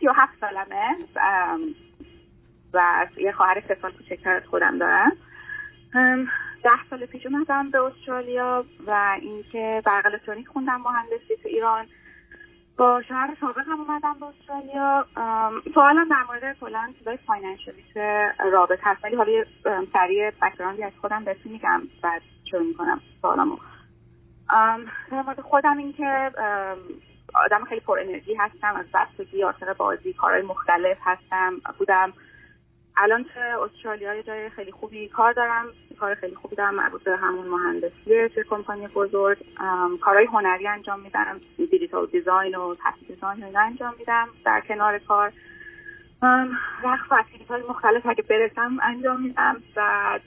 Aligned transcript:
سی 0.00 0.08
و 0.08 0.12
هفت 0.12 0.40
سالمه 0.40 0.96
و 2.74 3.06
یه 3.16 3.32
خواهر 3.32 3.62
سه 3.68 3.78
سال 3.82 3.92
کوچکتر 3.92 4.40
خودم 4.40 4.78
دارم. 4.78 5.12
ده 6.64 6.84
سال 6.90 7.06
پیش 7.06 7.26
اومدم 7.26 7.70
به 7.70 7.82
استرالیا 7.82 8.64
و 8.86 9.16
اینکه 9.20 9.82
برق 9.86 10.06
الکترونیک 10.06 10.48
خوندم 10.48 10.80
مهندسی 10.80 11.36
تو 11.42 11.48
ایران. 11.48 11.86
با 12.76 13.02
سابق 13.40 13.58
هم 13.66 13.80
اومدم 13.80 14.16
به 14.20 14.26
استرالیا. 14.26 15.06
سوالم 15.74 16.08
در 16.08 16.22
مورد 16.28 16.58
کلا 16.58 16.92
چیزای 16.98 17.16
فاینانشیالیس 17.16 17.96
رابط 18.52 18.78
هست. 18.82 19.04
ولی 19.04 19.16
حالا 19.16 19.30
یه 19.30 19.46
سریع 19.92 20.30
بکراندی 20.30 20.82
از 20.84 20.92
خودم 21.00 21.24
بهتون 21.24 21.52
میگم 21.52 21.82
بعد 22.02 22.22
شروع 22.50 22.62
می‌کنم 22.62 23.00
سوالمو. 23.22 23.56
در 25.10 25.22
مورد 25.26 25.40
خودم 25.40 25.78
اینکه 25.78 26.30
آدم 27.34 27.64
خیلی 27.64 27.80
پر 27.80 27.98
انرژی 27.98 28.34
هستم 28.34 28.76
از 28.76 28.86
بستگی 28.94 29.42
عاشق 29.42 29.76
بازی 29.76 30.12
کارهای 30.12 30.42
مختلف 30.42 30.98
هستم 31.00 31.60
بودم. 31.78 32.12
الان 32.96 33.24
تو 33.24 33.40
استرالیا 33.62 34.22
جای 34.22 34.50
خیلی 34.50 34.72
خوبی 34.72 35.08
کار 35.08 35.32
دارم 35.32 35.66
کار 36.00 36.14
خیلی 36.14 36.34
خوبی 36.34 36.56
دارم 36.56 36.74
مربوط 36.74 37.02
به 37.02 37.16
همون 37.16 37.48
مهندسیه 37.48 38.28
چه 38.34 38.42
کمپانی 38.42 38.88
بزرگ. 38.88 39.38
کارهای 40.00 40.26
هنری 40.26 40.68
انجام 40.68 41.00
میدم 41.00 41.40
دیجیتال 41.56 42.06
دیزاین 42.06 42.54
و 42.54 42.74
تصویر 42.74 43.08
دیزاین 43.08 43.44
اینا 43.44 43.60
انجام 43.60 43.94
میدم 43.98 44.28
در 44.44 44.62
کنار 44.68 44.98
کار. 44.98 45.32
رقص 46.84 47.06
و 47.10 47.24
های 47.48 47.62
مختلف 47.68 48.06
اگه 48.06 48.22
برسم 48.22 48.78
انجام 48.82 49.22
میدم. 49.22 49.62
بعد 49.74 50.22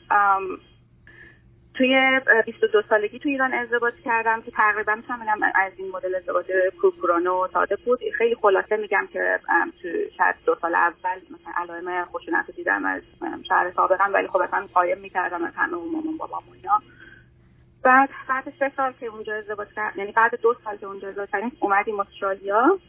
توی 1.73 2.21
22 2.45 2.81
سالگی 2.89 3.19
تو 3.19 3.29
ایران 3.29 3.53
ازدواج 3.53 3.93
کردم 4.05 4.41
که 4.41 4.51
تقریبا 4.51 4.95
می‌تونم 4.95 5.51
از 5.55 5.71
این 5.77 5.91
مدل 5.91 6.15
ازدواج 6.15 6.45
کورکورانه 6.81 7.29
و 7.29 7.47
ساده 7.53 7.75
بود. 7.75 7.99
خیلی 8.17 8.35
خلاصه 8.35 8.77
میگم 8.77 9.07
که 9.13 9.39
تو 9.81 9.89
شاید 10.17 10.35
دو 10.45 10.55
سال 10.61 10.75
اول 10.75 11.17
مثلا 11.29 11.53
علائم 11.55 12.05
خشونت 12.05 12.51
دیدم 12.51 12.85
از 12.85 13.01
شهر 13.47 13.71
سابقم 13.75 14.13
ولی 14.13 14.27
خب 14.27 14.41
اصلا 14.41 14.67
قایم 14.73 14.97
می‌کردم 14.97 15.43
از 15.43 15.53
همه 15.55 15.71
مامان 15.71 16.17
بابام 16.17 16.43
اینا. 16.53 16.79
بعد 17.83 18.09
بعد 18.29 18.53
سه 18.59 18.71
سال 18.77 18.93
که 18.99 19.05
اونجا 19.05 19.35
ازدواج 19.35 19.67
کردم 19.75 19.99
یعنی 19.99 20.11
بعد 20.11 20.41
دو 20.41 20.55
سال 20.63 20.77
که 20.77 20.85
اونجا 20.85 21.07
ازدواج 21.07 21.29
کردیم 21.29 21.51
اومدیم 21.59 21.99
استرالیا 21.99 22.79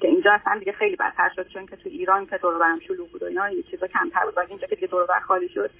که 0.00 0.08
اینجا 0.08 0.32
اصلا 0.32 0.58
دیگه 0.58 0.72
خیلی 0.72 0.96
بدتر 0.96 1.30
شد 1.36 1.48
چون 1.48 1.66
که 1.66 1.76
تو 1.76 1.88
ایران 1.88 2.26
که 2.26 2.38
دور 2.38 2.58
برم 2.58 2.80
شلوغ 2.80 3.10
بود 3.10 3.22
و 3.22 3.26
اینا 3.26 3.44
این 3.44 3.62
چیزا 3.70 3.86
کمتر 3.86 4.24
بود. 4.24 4.38
اینجا 4.38 4.66
که 4.66 4.74
دیگه 4.74 4.86
دور 4.86 5.20
خالی 5.26 5.48
شد 5.48 5.70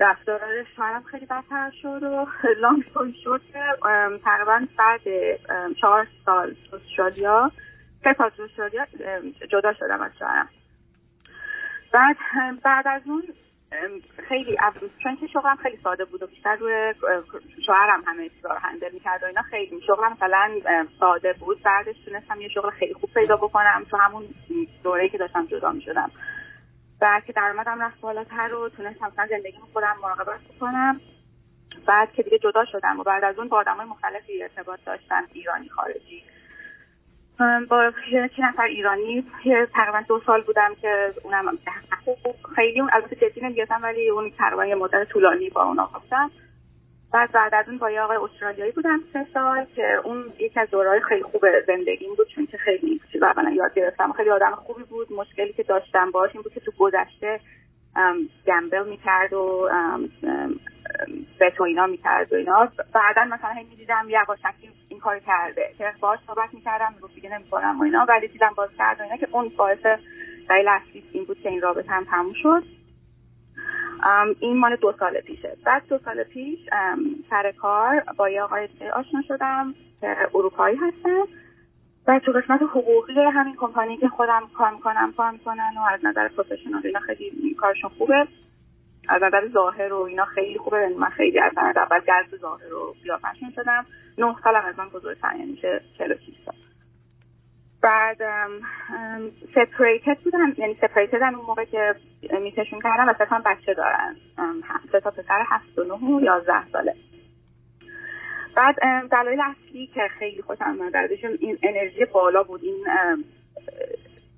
رفتار 0.00 0.40
شوهرم 0.76 1.02
خیلی 1.02 1.26
بدتر 1.26 1.70
شد 1.82 2.02
و 2.02 2.26
لانگ 2.62 2.84
شد 3.24 3.40
تقریبا 4.24 4.66
بعد 4.78 5.00
چهار 5.80 6.06
سال 6.24 6.56
استرالیا 6.72 7.50
سه 8.04 8.14
سال 8.18 8.30
استرالیا 8.38 8.86
جدا 9.50 9.72
شدم 9.72 10.00
از 10.00 10.10
شوهرم. 10.18 10.48
بعد 11.92 12.16
بعد 12.62 12.88
از 12.88 13.02
اون 13.06 13.22
خیلی 14.28 14.56
چون 15.02 15.16
که 15.16 15.26
شغلم 15.26 15.56
خیلی 15.56 15.78
ساده 15.84 16.04
بود 16.04 16.22
و 16.22 16.26
بیشتر 16.26 16.56
روی 16.56 16.94
شوهرم 17.66 18.02
همه 18.06 18.28
چیزا 18.28 18.48
رو 18.48 18.58
هندل 18.58 18.92
می‌کرد 18.92 19.22
و 19.22 19.26
اینا 19.26 19.42
خیلی 19.42 19.80
شغلم 19.86 20.12
مثلا 20.12 20.50
ساده 21.00 21.32
بود. 21.32 21.62
بعدش 21.62 21.96
تونستم 22.04 22.40
یه 22.40 22.48
شغل 22.48 22.70
خیلی 22.70 22.94
خوب 22.94 23.10
پیدا 23.14 23.36
بکنم 23.36 23.86
تو 23.90 23.96
همون 23.96 24.24
دوره‌ای 24.84 25.08
که 25.08 25.18
داشتم 25.18 25.46
جدا 25.46 25.72
می‌شدم. 25.72 26.10
بعد 27.04 27.24
که 27.24 27.32
درآمدم 27.32 27.82
رفت 27.82 28.00
بالاتر 28.00 28.54
و 28.54 28.68
تونستم 28.68 29.06
مثلا 29.06 29.26
زندگی 29.30 29.58
خودم 29.72 29.96
مراقبت 30.02 30.40
بکنم. 30.40 31.00
بعد 31.86 32.12
که 32.12 32.22
دیگه 32.22 32.38
جدا 32.38 32.64
شدم 32.64 33.00
و 33.00 33.02
بعد 33.02 33.24
از 33.24 33.38
اون 33.38 33.48
با 33.48 33.56
آدمای 33.58 33.86
مختلفی 33.86 34.42
ارتباط 34.42 34.80
داشتم 34.86 35.24
ایرانی 35.32 35.68
خارجی. 35.68 36.22
با 37.68 37.92
یک 38.12 38.32
نفر 38.38 38.62
ایرانی 38.62 39.26
تقریبا 39.74 40.00
دو 40.08 40.20
سال 40.26 40.42
بودم 40.42 40.74
که 40.82 41.12
اونم 41.22 41.58
خیلی 42.54 42.80
اون 42.80 42.90
البته 42.92 43.16
جدی 43.16 43.40
نمی‌گفتم 43.40 43.82
ولی 43.82 44.10
اون 44.10 44.30
تقریبا 44.38 44.66
یه 44.66 44.74
مدت 44.74 45.08
طولانی 45.08 45.50
با 45.50 45.62
اونا 45.62 45.90
گفتم 45.94 46.30
بعد 47.14 47.32
بعد 47.32 47.54
از 47.54 47.68
اون 47.68 47.78
با 47.78 47.90
یه 47.90 48.00
آقای 48.00 48.16
استرالیایی 48.16 48.72
بودم 48.72 49.00
سه 49.12 49.26
سال 49.34 49.64
که 49.76 50.00
اون 50.04 50.32
یکی 50.38 50.60
از 50.60 50.70
دورهای 50.70 51.00
خیلی 51.00 51.22
خوب 51.22 51.46
زندگیم 51.66 52.14
بود 52.16 52.28
چون 52.34 52.46
که 52.46 52.58
خیلی 52.58 53.00
چیزا 53.12 53.26
اولا 53.26 53.50
یاد 53.50 53.74
گرفتم 53.74 54.12
خیلی 54.12 54.30
آدم 54.30 54.50
خوبی 54.50 54.82
بود. 54.82 55.12
مشکلی 55.12 55.52
که 55.52 55.62
داشتم 55.62 56.10
باش 56.10 56.30
این 56.32 56.42
بود 56.42 56.52
که 56.52 56.60
تو 56.60 56.72
گذشته 56.78 57.40
گمبل 58.46 58.88
می‌کرد 58.88 59.32
و 59.32 59.68
بت 61.40 61.60
و 61.60 61.64
اینا 61.64 61.86
می‌کرد 61.86 62.32
و 62.32 62.36
اینا. 62.36 62.68
بعدا 62.94 63.24
مثلا 63.24 63.50
هی 63.50 63.64
می‌دیدم 63.64 64.06
یواشکی 64.08 64.70
این 64.88 65.00
کار 65.00 65.18
کرده 65.18 65.70
که 65.78 65.92
باش 66.00 66.18
صحبت 66.26 66.54
می‌کردم 66.54 66.92
می‌گفت 66.94 67.14
دیگه 67.14 67.38
نمی‌کنم 67.38 67.80
و 67.80 67.82
اینا. 67.82 68.06
ولی 68.08 68.28
دیدم 68.28 68.52
باز 68.56 68.70
کرد 68.78 69.00
و 69.00 69.02
اینا 69.02 69.16
که 69.16 69.28
اون 69.32 69.48
باعث 69.56 69.86
دلیل 70.48 70.68
اصلی 70.68 71.04
این 71.12 71.24
بود 71.24 71.40
که 71.40 71.48
این 71.48 71.60
رابطه 71.60 71.92
هم 71.92 72.04
تموم 72.04 72.32
شد. 72.42 72.62
این 74.40 74.56
مال 74.56 74.76
دو 74.76 74.94
سال 74.98 75.20
پیشه. 75.20 75.56
بعد 75.64 75.82
دو 75.88 75.98
سال 75.98 76.22
پیش 76.22 76.58
سر 77.30 77.52
کار 77.52 78.04
با 78.16 78.28
یه 78.28 78.42
آقای 78.42 78.68
آشنا 78.94 79.22
شدم 79.28 79.74
که 80.00 80.16
اروپایی 80.34 80.76
هستن 80.76 81.22
و 82.06 82.18
تو 82.18 82.32
قسمت 82.32 82.62
حقوقی 82.62 83.20
همین 83.20 83.56
کمپانی 83.56 83.96
که 83.96 84.08
خودم 84.08 84.48
کار 84.54 84.70
می‌کنم 84.70 85.12
کار 85.16 85.30
می‌کنن 85.30 85.72
و 85.78 85.80
از 85.80 86.00
نظر 86.04 86.28
پروفشنال 86.28 86.82
اینا 86.84 87.00
خیلی 87.00 87.54
کارشون 87.54 87.90
خوبه. 87.98 88.28
از 89.08 89.22
نظر 89.22 89.48
ظاهر 89.48 89.92
و 89.92 90.02
اینا 90.02 90.24
خیلی 90.24 90.58
خوبه. 90.58 90.88
من 90.98 91.08
خیلی 91.08 91.38
از 91.40 91.52
نظر 91.56 91.80
اول 91.80 92.00
جذب 92.00 92.36
ظاهر 92.36 92.74
و 92.74 92.94
قیافشون 93.02 93.50
شدم. 93.56 93.86
نه 94.18 94.36
سالم 94.44 94.64
از 94.64 94.78
من 94.78 94.88
بزرگتر 94.88 95.36
یعنی 95.36 95.50
میشه 95.50 95.80
46 95.98 96.34
سال. 96.44 96.54
بعد 97.84 98.18
سپریتد 99.54 100.18
بودن 100.24 100.54
یعنی 100.58 100.76
سپریتد 100.80 101.22
اون 101.22 101.34
موقع 101.34 101.64
که 101.64 101.94
میتشون 102.40 102.80
کردم 102.80 103.08
و 103.08 103.14
سه 103.18 103.38
بچه 103.44 103.74
دارن. 103.74 104.16
سه 104.92 105.00
تا 105.00 105.10
پسر 105.10 105.44
هفت 105.48 105.78
و 105.78 105.84
نه 105.84 105.94
و 105.94 106.20
یازده 106.20 106.68
ساله. 106.72 106.94
بعد 108.56 108.76
دلایل 109.10 109.40
اصلی 109.40 109.86
که 109.86 110.08
خیلی 110.18 110.42
خوشم 110.42 110.64
آمد 110.64 110.96
این 111.40 111.58
انرژی 111.62 112.04
بالا 112.04 112.42
بود 112.42 112.64
این 112.64 112.86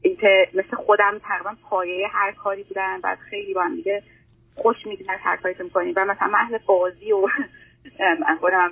اینکه 0.03 0.49
مثل 0.55 0.77
خودم 0.77 1.19
تقریبا 1.23 1.57
پایه 1.71 2.09
هر 2.13 2.33
کاری 2.33 2.63
بودن 2.63 3.01
بعد 3.01 3.19
خیلی 3.19 3.55
با 3.55 3.63
هم 3.63 3.77
خوش 4.55 4.87
میگذره 4.87 5.17
هر 5.17 5.37
کاری 5.37 5.55
می‌کنیم 5.59 5.95
و 5.97 6.05
مثلا 6.05 6.29
اهل 6.29 6.59
بازی 6.67 7.13
و 7.13 7.29
خودم 8.41 8.71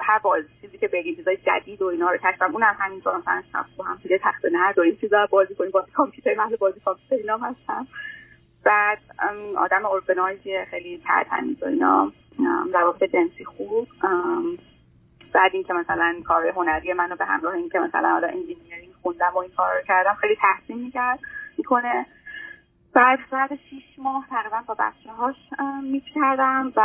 هر 0.00 0.18
باز 0.18 0.44
چیزی 0.60 0.78
که 0.78 0.88
بگید 0.88 1.16
چیزای 1.16 1.36
جدید 1.36 1.82
و 1.82 1.86
اینا 1.86 2.10
رو 2.10 2.16
کشفم 2.16 2.52
اونم 2.52 2.76
همینطور 2.78 3.16
مثلا 3.16 3.64
با 3.76 3.84
هم 3.84 3.98
دیگه 4.02 4.18
تخت 4.22 4.44
نرد 4.52 4.78
و 4.78 4.82
این 4.82 4.96
چیزا 4.96 5.26
بازی 5.26 5.54
کنیم. 5.54 5.70
با 5.70 5.86
کامپیوتر 5.94 6.34
اهل 6.34 6.56
بازی 6.56 6.80
کامپیوتر 6.80 7.16
اینا 7.16 7.36
هستم. 7.36 7.86
بعد 8.64 8.98
آدم 9.56 9.86
organize 9.86 10.55
ی 10.55 10.64
خیلی 10.64 11.02
ترتمیز 11.06 11.62
و 11.62 11.66
اینا. 11.66 12.12
روابط 12.72 13.04
جنسی 13.04 13.44
خوب. 13.44 13.88
بعد 15.32 15.50
اینکه 15.54 15.72
مثلا 15.72 16.14
کار 16.26 16.46
هنری 16.46 16.92
منو 16.92 17.16
به 17.16 17.24
همراه 17.24 17.54
اینکه 17.54 17.78
مثلا 17.78 18.08
حالا 18.08 18.28
engineering 18.28 18.92
خوندم 19.02 19.32
و 19.34 19.38
این 19.38 19.50
کار 19.56 19.82
کردم 19.86 20.14
خیلی 20.14 20.36
تحسین 20.36 20.78
می‌کرد 20.78 21.18
می‌کنه. 21.58 22.06
بعد 22.98 23.18
بعد 23.30 23.50
شیش 23.70 23.84
ماه 23.98 24.26
تقریبا 24.30 24.62
با 24.66 24.74
بچه 24.74 25.10
هاش 25.10 25.36
میت 25.82 26.02
کردم 26.14 26.72
و 26.76 26.80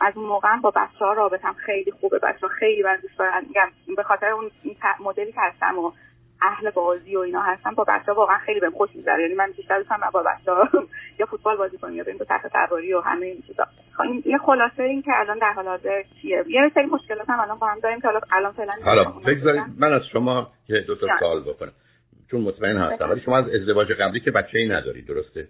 از 0.00 0.16
اون 0.16 0.26
موقع 0.26 0.56
با 0.56 0.70
بچه 0.70 1.04
ها 1.04 1.12
رابطم 1.12 1.52
خیلی 1.52 1.90
خوبه. 1.90 2.18
بچه 2.18 2.46
ها 2.46 2.48
خیلی 2.48 2.82
من 2.82 2.98
دوست 3.02 3.18
دارن. 3.18 3.44
میگم 3.48 3.96
به 3.96 4.02
خاطر 4.02 4.26
اون 4.26 4.50
مدلی 5.00 5.32
که 5.32 5.40
هستم 5.40 5.78
و 5.78 5.92
اهل 6.42 6.70
بازی 6.70 7.16
و 7.16 7.18
اینا 7.18 7.40
هستم 7.40 7.74
با 7.74 7.84
بچه 7.84 8.12
ها 8.12 8.14
واقعا 8.14 8.38
خیلی 8.38 8.60
بهم 8.60 8.70
خوش 8.70 8.90
میگذره. 8.94 9.22
یعنی 9.22 9.34
من 9.34 9.50
بیشتر 9.56 9.78
دوستم 9.78 10.00
با 10.12 10.22
بچه 10.22 10.52
ها 10.52 10.68
یا 11.18 11.26
فوتبال 11.26 11.56
بازی 11.56 11.78
کنیم 11.78 11.96
یا 11.96 12.04
بریم 12.04 12.18
تخت 12.28 12.48
سواری 12.52 12.94
و 12.94 13.00
همه 13.00 13.26
این 13.26 13.42
چیزا. 13.46 13.64
خب، 13.96 14.02
این 14.02 14.22
یه 14.26 14.38
خلاصه 14.38 14.82
این 14.82 15.02
که 15.02 15.10
الان 15.14 15.38
در 15.38 15.52
حال 15.52 15.68
حاضر 15.68 16.02
چیه. 16.22 16.44
یه 16.46 16.70
سری 16.74 16.86
مشکلات 16.86 17.30
هم 17.30 17.40
الان 17.40 17.58
با 17.58 17.66
هم 17.66 17.78
داریم 17.78 18.00
که 18.00 18.08
الان 18.32 18.52
فعلا 18.52 18.72
حالا 18.84 19.04
بگذارید 19.04 19.62
من 19.78 19.92
از 19.92 20.02
شما 20.12 20.50
که 20.66 20.84
دو 20.86 20.96
تا 20.96 21.06
سوال 21.18 21.40
بکنم. 21.40 21.72
چون 22.30 22.40
مطمئن 22.40 22.76
هستم. 22.76 23.10
ولی 23.10 23.20
شما 23.20 23.38
از 23.38 23.48
ازدواج 23.48 23.92
قبلی 23.92 24.20
که 24.20 24.30
بچه 24.30 24.58
ای 24.58 24.68
ندارید 24.68 25.06
درسته؟ 25.06 25.48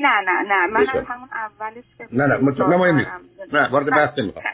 نه 0.00 0.20
نه 0.26 0.42
نه. 0.48 0.66
من 0.66 0.86
از 0.88 1.04
همون 1.06 1.28
اولش 1.32 1.84
که 1.98 2.06
نه 2.12 2.26
نه. 2.26 2.36
مطمئن 2.36 2.94
نیست. 2.94 3.10
نه 3.54 3.68
وارد 3.68 3.90
بحث 3.90 4.18
نمی‌خوام. 4.18 4.44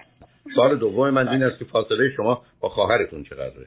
سال 0.56 0.78
دوم 0.78 1.10
من 1.10 1.28
این 1.28 1.42
است 1.42 1.58
که 1.58 1.64
فاصله 1.64 2.10
شما 2.16 2.42
با 2.60 2.68
خواهرتون 2.68 3.24
چقدره؟ 3.24 3.66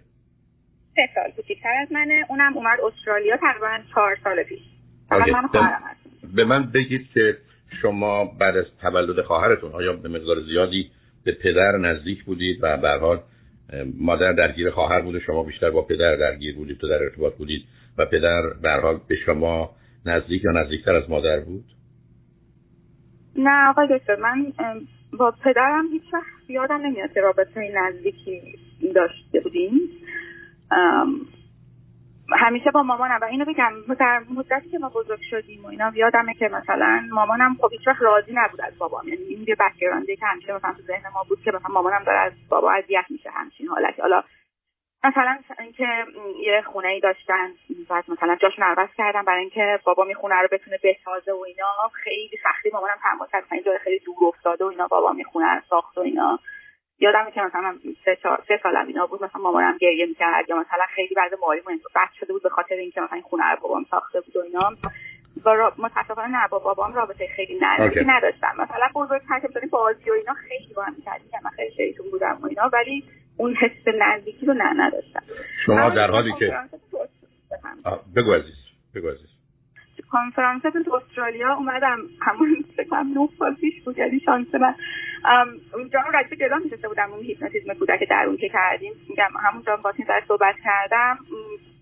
سه 0.96 1.10
سال 1.16 1.32
کوچیک‌تر 1.36 1.74
از 1.82 1.92
منه. 1.92 2.26
اونم 2.30 2.54
اومد 2.54 2.80
استرالیا 2.82 3.38
تقریبا 3.38 3.80
چهار 3.94 4.18
سال 4.24 4.44
پیش. 4.44 4.60
به 6.36 6.46
من 6.46 6.72
بگید 6.72 7.10
که 7.14 7.38
شما 7.82 8.26
بعد 8.26 8.58
از 8.58 8.66
تولد 8.82 9.22
خواهرتون 9.22 9.72
آیا 9.72 9.94
به 9.94 10.10
مقدار 10.10 10.42
زیادی 10.42 10.92
به 11.24 11.32
پدر 11.32 11.78
نزدیک 11.78 12.24
بودید 12.24 12.60
و 12.62 12.78
به 12.78 12.90
حال 12.90 13.20
مادر 14.00 14.32
درگیر 14.32 14.70
خواهر 14.70 15.02
بوده 15.02 15.20
شما 15.20 15.44
بیشتر 15.44 15.70
با 15.70 15.82
پدر 15.82 16.16
درگیر 16.16 16.56
بودید 16.56 16.78
تو 16.78 16.88
در 16.88 17.04
ارتباط 17.04 17.34
بودید؟ 17.34 17.66
و 17.98 18.06
پدر 18.06 18.42
به 18.62 18.70
حال 18.82 19.00
به 19.08 19.16
شما 19.26 19.70
نزدیک 20.06 20.44
یا 20.44 20.52
نزدیکتر 20.52 20.96
از 20.96 21.10
مادر 21.10 21.40
بود؟ 21.40 21.66
نه 23.38 23.70
آقای 23.70 23.88
دکتر 23.98 24.16
من 24.16 24.54
با 25.18 25.34
پدرم 25.44 25.86
هیچ 25.92 26.14
وقت 26.14 26.50
یادم 26.50 26.82
نمیاد 26.82 27.14
که 27.14 27.22
رابطه 27.22 27.72
نزدیکی 27.76 28.60
داشته 28.96 29.40
بودیم. 29.40 29.80
همیشه 32.32 32.72
با 32.72 32.84
مامانم 32.84 33.20
و 33.22 33.26
اینو 33.26 33.46
بگم 33.46 33.72
در 34.00 34.24
مدتی 34.30 34.70
که 34.70 34.80
ما 34.80 34.90
بزرگ 34.90 35.20
شدیم 35.30 35.66
و 35.66 35.68
اینا 35.68 35.92
یادمه 35.96 36.34
که 36.34 36.48
مثلا 36.48 37.08
مامانم 37.12 37.56
خب 37.62 37.70
هیچ 37.72 37.88
وقت 37.88 38.02
راضی 38.02 38.32
نبود 38.34 38.62
از 38.62 38.78
بابام. 38.78 39.08
یعنی 39.08 39.22
این 39.22 39.46
یه 39.48 39.56
بکگراندی 39.60 40.16
که 40.16 40.26
همیشه 40.26 40.54
مثلا 40.54 40.74
تو 40.74 40.82
ذهن 40.82 41.04
ما 41.14 41.24
بود 41.30 41.42
که 41.42 41.52
مثلا 41.52 41.74
مامانم 41.74 42.04
داره 42.04 42.20
از 42.20 42.34
بابا 42.50 42.72
اذیت 42.72 43.06
میشه 43.10 43.30
همچین 43.30 43.68
حالتی. 43.68 44.02
حالا 44.02 44.24
مثلا 45.08 45.38
اینکه 45.60 45.88
یه 46.40 46.62
خونه 46.62 46.88
ای 46.88 47.00
داشتن 47.00 47.52
بعد 47.90 48.04
مثلا 48.08 48.36
جاشون 48.36 48.64
عوض 48.64 48.90
کردن 48.98 49.22
برای 49.22 49.42
اینکه 49.42 49.80
بابا 49.86 50.04
می 50.04 50.14
خونه 50.16 50.36
رو 50.36 50.48
بتونه 50.52 50.78
بسازه 50.84 51.32
و 51.32 51.44
اینا. 51.48 51.92
خیلی 51.94 52.38
سختی 52.44 52.70
مامانم 52.74 52.98
تحمل 53.04 53.28
کرد 53.32 53.44
این 53.52 53.64
خیلی 53.84 54.00
دور 54.00 54.28
افتاده 54.28 54.66
و 54.66 54.68
اینا 54.68 54.88
بابا 54.88 55.14
می 55.14 55.24
خونه 55.24 55.56
رو 55.56 55.62
ساخت 55.70 55.98
و 55.98 56.02
اینا. 56.02 56.40
یادمه 57.00 57.32
که 57.32 57.42
مثلا 57.42 57.76
سه, 58.06 58.18
سه 58.48 58.60
سالم 58.64 58.88
اینا 58.88 59.08
بود 59.08 59.24
مثلا 59.24 59.42
مامانم 59.42 59.78
گریه 59.78 60.06
می‌کرد 60.06 60.50
یا 60.50 60.56
مثلا 60.56 60.86
خیلی 60.96 61.16
بعد 61.16 61.32
مالی 61.42 61.62
بد 61.96 62.10
شده 62.20 62.34
بود 62.34 62.44
به 62.44 62.50
خاطر 62.50 62.76
اینکه 62.76 63.02
مثلا 63.02 63.16
این 63.16 63.24
خونه 63.24 63.52
رو 63.52 63.58
بابام 63.62 63.86
ساخته 63.92 64.22
بود 64.22 64.38
و 64.38 64.40
اینا. 64.40 64.72
با 65.44 65.72
متاسفانه 65.78 66.28
نه 66.28 66.48
با 66.48 66.60
بابام 66.60 66.94
رابطه 66.94 67.28
خیلی 67.36 67.60
نزدیکی 67.62 68.06
نداشتم. 68.06 68.54
مثلا 68.58 68.90
بزرگتر 68.96 69.40
که 69.40 69.48
بازی 69.72 70.10
و 70.10 70.14
اینا 70.14 70.34
خیلی 70.34 70.74
با 70.74 70.84
هم 70.84 70.96
کردیم 71.06 71.30
من 71.44 71.50
خیلی 71.50 71.72
شیطون 71.72 72.12
بودم 72.12 72.38
و 72.42 72.46
اینا. 72.46 72.70
ولی 72.74 73.04
اون 73.38 73.56
حس 73.56 73.88
نزدیکی 74.02 74.46
رو 74.46 74.54
نه 74.54 74.74
نداشتم. 74.78 75.24
شما 75.66 75.90
در 75.90 76.12
حالی 76.12 76.34
که 76.40 76.54
بگو 78.16 78.34
عزیز 78.34 78.56
بگو 78.96 79.10
عزیز. 79.10 79.30
کنفرانستون 80.12 80.84
تو 80.84 80.94
استرالیا 80.94 81.54
اومدم 81.54 82.00
همون 82.22 82.66
فکرم 82.78 83.08
نه 83.08 83.30
سال 83.40 83.56
پیش 83.56 83.82
بود 83.82 83.98
یعنی 83.98 84.20
شانس 84.20 84.56
من. 84.56 84.76
اونجا 85.74 86.00
هم 86.00 86.18
رجب 86.18 86.36
جلو 86.36 86.60
میشسته 86.64 86.88
بودم 86.88 87.12
اون 87.12 87.24
هیپنوتیزم 87.24 87.74
کودک 87.74 88.10
درون 88.10 88.38
که 88.38 88.50
کردیم. 88.50 88.94
میگم 89.10 89.30
همونجا 89.44 89.78
با 89.78 89.92
تیم 89.92 90.06
صحبت 90.28 90.56
کردم. 90.64 91.18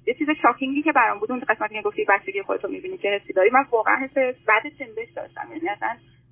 یه 0.07 0.13
چیز 0.13 0.27
شاکینگی 0.41 0.81
که 0.81 0.91
برام 0.91 1.19
بود 1.19 1.31
اون 1.31 1.39
قسمتی 1.39 1.75
که 1.75 1.81
گفتی 1.81 2.05
بچگی 2.09 2.41
خودتو 2.41 2.67
می‌بینی 2.67 2.97
که 2.97 3.09
حسی 3.09 3.33
داری. 3.33 3.49
من 3.49 3.65
واقعا 3.71 3.95
حس 3.95 4.17
بعد 4.47 4.63
چندش 4.79 5.09
داشتم. 5.15 5.47
یعنی 5.51 5.69
اصلا 5.69 5.89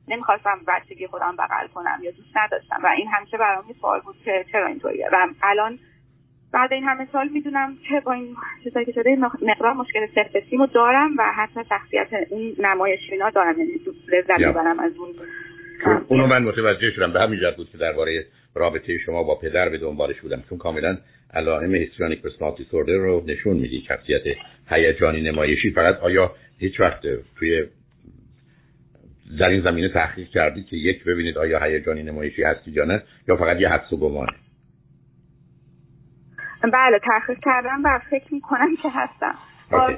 نمی‌خواستم 0.08 0.60
بچگی 0.68 1.08
خودم 1.08 1.36
بغل 1.40 1.68
کنم 1.68 2.00
یا 2.04 2.12
دوست 2.12 2.38
نداشتم. 2.38 2.80
و 2.84 2.88
این 2.98 3.08
همیشه 3.08 3.38
برام 3.38 3.66
یه 3.68 3.76
سوال 3.82 4.00
بود 4.00 4.16
که 4.26 4.46
چرا 4.52 4.68
اینطوریه؟ 4.68 5.10
و 5.12 5.28
الان 5.44 5.80
بعد 6.54 6.74
این 6.74 6.84
همه 6.84 7.08
سال 7.12 7.28
می‌دونم 7.28 7.78
که 7.90 8.00
با 8.00 8.14
این 8.14 8.36
چیزایی 8.64 8.86
که 8.86 8.92
شده 8.92 9.16
مقدار 9.42 9.74
مشکل 9.74 10.08
self 10.16 10.72
دارم 10.74 11.10
و 11.18 11.24
حتی 11.36 11.60
شخصیت 11.70 12.08
اون 12.30 12.56
نمایشی 12.60 13.12
اینا 13.12 13.30
دارم. 13.30 13.60
یعنی 13.60 13.72
لذت 14.08 14.40
می‌برم 14.40 14.80
از 14.80 14.92
اون. 14.98 15.16
اونو 16.08 16.28
من 16.28 16.44
متوجه 16.44 16.92
شدم. 16.92 17.14
به 17.14 17.20
همین 17.22 17.40
جهت 17.40 17.56
بود 17.56 17.70
که 17.72 17.78
درباره 17.78 18.26
رابطه 18.56 18.98
شما 18.98 19.24
با 19.24 19.36
پدر 19.36 19.70
به 19.70 19.78
دنبالش 19.78 20.22
بودم. 20.22 20.44
چون 20.50 20.58
کاملا 20.58 20.98
علائم 21.34 21.76
histrionic 21.76 22.22
personality 22.22 22.64
disorder 22.64 22.94
رو 22.94 23.24
نشون 23.28 23.58
میدی. 23.58 23.86
شخصیت 23.88 24.22
هیجانی 24.70 25.22
نمایشی. 25.22 25.72
فقط 25.72 26.00
آیا 26.00 26.32
هیچ 26.60 26.80
وقت 26.80 27.02
توی 27.40 27.66
در 29.40 29.50
این 29.50 29.62
زمینه 29.62 29.90
تحقیق 29.90 30.28
کردید 30.28 30.66
که 30.66 30.76
یک 30.76 31.04
ببینید 31.04 31.38
آیا 31.38 31.60
هیجانی 31.60 32.04
نمایشی 32.04 32.44
هستی 32.44 32.72
یا 32.72 32.86
نه 32.86 33.04
یا 33.28 33.36
فقط 33.36 33.62
یه 33.62 33.70
حدس 33.70 33.94
و 33.94 33.98
گمانه؟ 33.98 34.34
بله 36.74 37.00
تحقیق 37.00 37.40
کردم 37.46 37.82
و 37.84 38.00
فکر 38.10 38.34
می‌کنم 38.34 38.76
که 38.84 38.90
هستم. 38.90 39.36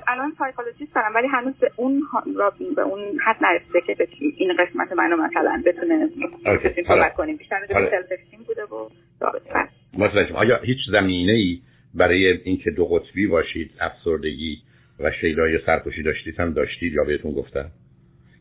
الان 0.07 0.33
سایکولوژیست 0.37 0.95
دارم 0.95 1.15
ولی 1.15 1.27
هنوز 1.27 1.53
به 1.55 1.71
اون 1.75 2.01
به 2.75 2.81
اون 2.81 2.99
حد 3.25 3.35
نرسیده 3.41 3.81
که 3.81 4.07
این 4.37 4.53
قسمت 4.59 4.91
منو 4.91 5.17
مثلا 5.17 5.63
بتونه 5.65 6.09
صحبت 6.87 7.13
کنیم. 7.13 7.37
بیشتر 7.37 7.59
بوده 8.47 8.63
و 8.71 8.89
آیا 10.35 10.57
هیچ 10.57 10.77
زمینه 10.91 11.33
ای 11.33 11.61
برای 11.93 12.27
اینکه 12.43 12.71
دو 12.71 12.85
قطبی 12.85 13.27
باشید 13.27 13.71
افسردگی 13.81 14.57
و 14.99 15.11
شیدای 15.11 15.59
سرکشی 15.65 16.03
داشتید 16.03 16.39
هم 16.39 16.53
داشتید 16.53 16.93
یا 16.93 17.03
بهتون 17.03 17.31
گفتم 17.31 17.71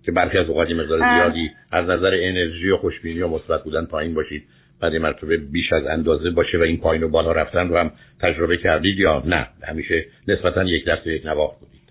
که 0.04 0.12
برخی 0.12 0.38
از 0.38 0.49
اوقات 0.49 0.70
مقدار 0.70 0.99
زیادی 0.99 1.50
از 1.72 1.88
نظر 1.88 2.10
انرژی 2.14 2.70
و 2.70 2.76
خوشبینی 2.76 3.22
و 3.22 3.28
مثبت 3.28 3.64
بودن 3.64 3.84
پایین 3.84 4.14
باشید. 4.14 4.43
بعد 4.81 4.96
مرتبه 4.96 5.37
بیش 5.37 5.72
از 5.72 5.87
اندازه 5.87 6.31
باشه 6.31 6.58
و 6.58 6.62
این 6.62 6.81
پایین 6.81 7.02
و 7.02 7.08
بالا 7.08 7.32
رفتن 7.32 7.69
رو 7.69 7.76
هم 7.76 7.93
تجربه 8.20 8.56
کردید 8.56 8.99
یا 8.99 9.22
نه؟ 9.26 9.49
همیشه 9.69 10.06
نسبتا 10.28 10.64
یک 10.64 10.84
دست 10.84 11.06
یک 11.06 11.26
نواخت 11.26 11.60
بودید. 11.60 11.82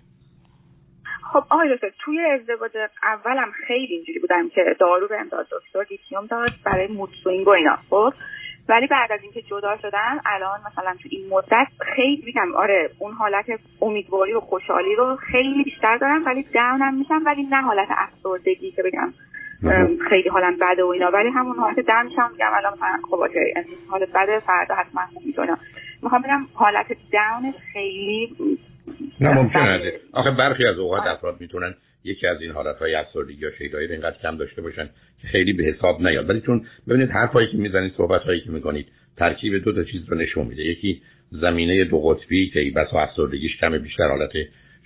خب 1.32 1.44
آقای 1.50 1.74
دکتر 1.74 1.90
توی 2.04 2.20
ازدواج 2.20 2.70
اولم 3.02 3.52
خیلی 3.66 3.94
اینجوری 3.94 4.18
بودم 4.18 4.48
که 4.48 4.76
دارو 4.80 5.08
بهم 5.08 5.20
داد 5.20 5.46
دکتر 5.50 5.86
لیتیوم 5.90 6.26
داد 6.26 6.50
برای 6.64 6.86
mood 6.86 7.10
swing 7.24 7.46
و 7.46 7.50
اینا 7.50 7.78
خب؟ 7.90 8.14
ولی 8.72 8.86
بعد 8.86 9.12
از 9.12 9.20
اینکه 9.22 9.42
جدا 9.42 9.76
شدن 9.82 10.20
الان 10.26 10.60
مثلا 10.66 10.94
تو 11.02 11.08
این 11.10 11.28
مدت 11.30 11.66
خیلی 11.94 12.22
میگم 12.26 12.54
آره 12.54 12.90
اون 12.98 13.12
حالت 13.12 13.44
امیدواری 13.82 14.32
و 14.32 14.40
خوشحالی 14.40 14.94
رو 14.94 15.16
خیلی 15.16 15.64
بیشتر 15.64 15.96
دارم 15.96 16.24
ولی 16.26 16.42
down 16.54 16.86
م 16.86 16.94
میشم 16.94 17.22
ولی 17.26 17.42
نه 17.42 17.62
حالت 17.62 17.88
افسردگی 17.90 18.70
که 18.70 18.82
بگم 18.82 19.12
خیلی 20.08 20.28
حالم 20.28 20.56
بده 20.60 20.84
و 20.84 20.86
اینا. 20.86 21.10
ولی 21.10 21.28
همون 21.28 21.56
حالت 21.56 21.80
دم 21.80 22.06
میشم 22.06 22.30
میگم 22.32 22.50
الان 22.54 22.72
مثلا 22.72 22.98
خب 23.10 23.28
حالت 23.88 24.12
بده 24.12 24.40
فردا 24.40 24.74
حتما 24.74 25.06
خوب 25.14 25.22
می‌تونم 25.26 25.58
می‌خوام 26.02 26.22
بگم 26.22 26.46
حالت 26.54 26.86
داون 27.12 27.54
خیلی 27.72 28.36
نه 29.20 29.34
ممکنه 29.34 29.92
آخه 30.12 30.30
برخی 30.30 30.66
از 30.66 30.78
اوقات 30.78 31.06
افراد 31.06 31.40
می‌تونن 31.40 31.74
یکی 32.04 32.26
از 32.26 32.40
این 32.40 32.50
حالتهای 32.50 32.94
افسردگی 32.94 33.42
یا 33.42 33.50
شیدایی 33.58 33.86
رو 33.86 33.92
اینقدر 33.92 34.16
کم 34.22 34.36
داشته 34.36 34.62
باشن 34.62 34.88
که 35.22 35.28
خیلی 35.28 35.52
به 35.52 35.64
حساب 35.64 36.06
نیاد. 36.06 36.30
ولی 36.30 36.40
چون 36.40 36.66
ببینید 36.88 37.10
حرفایی 37.10 37.48
که 37.50 37.56
می‌زنید 37.56 37.92
صحبتهایی 37.96 38.40
که 38.40 38.50
می‌کنید 38.50 38.86
ترکیب 39.16 39.64
دو 39.64 39.72
تا 39.72 39.84
چیز 39.84 40.08
رو 40.08 40.16
نشون 40.16 40.46
میده. 40.46 40.62
یکی 40.62 41.02
زمینه 41.30 41.84
دو 41.84 42.00
قطبی 42.00 42.50
که 42.50 42.72
بس 42.76 42.94
افسردگیش 42.94 43.56
کم 43.56 43.78
بیشتر 43.78 44.08
حالت 44.08 44.32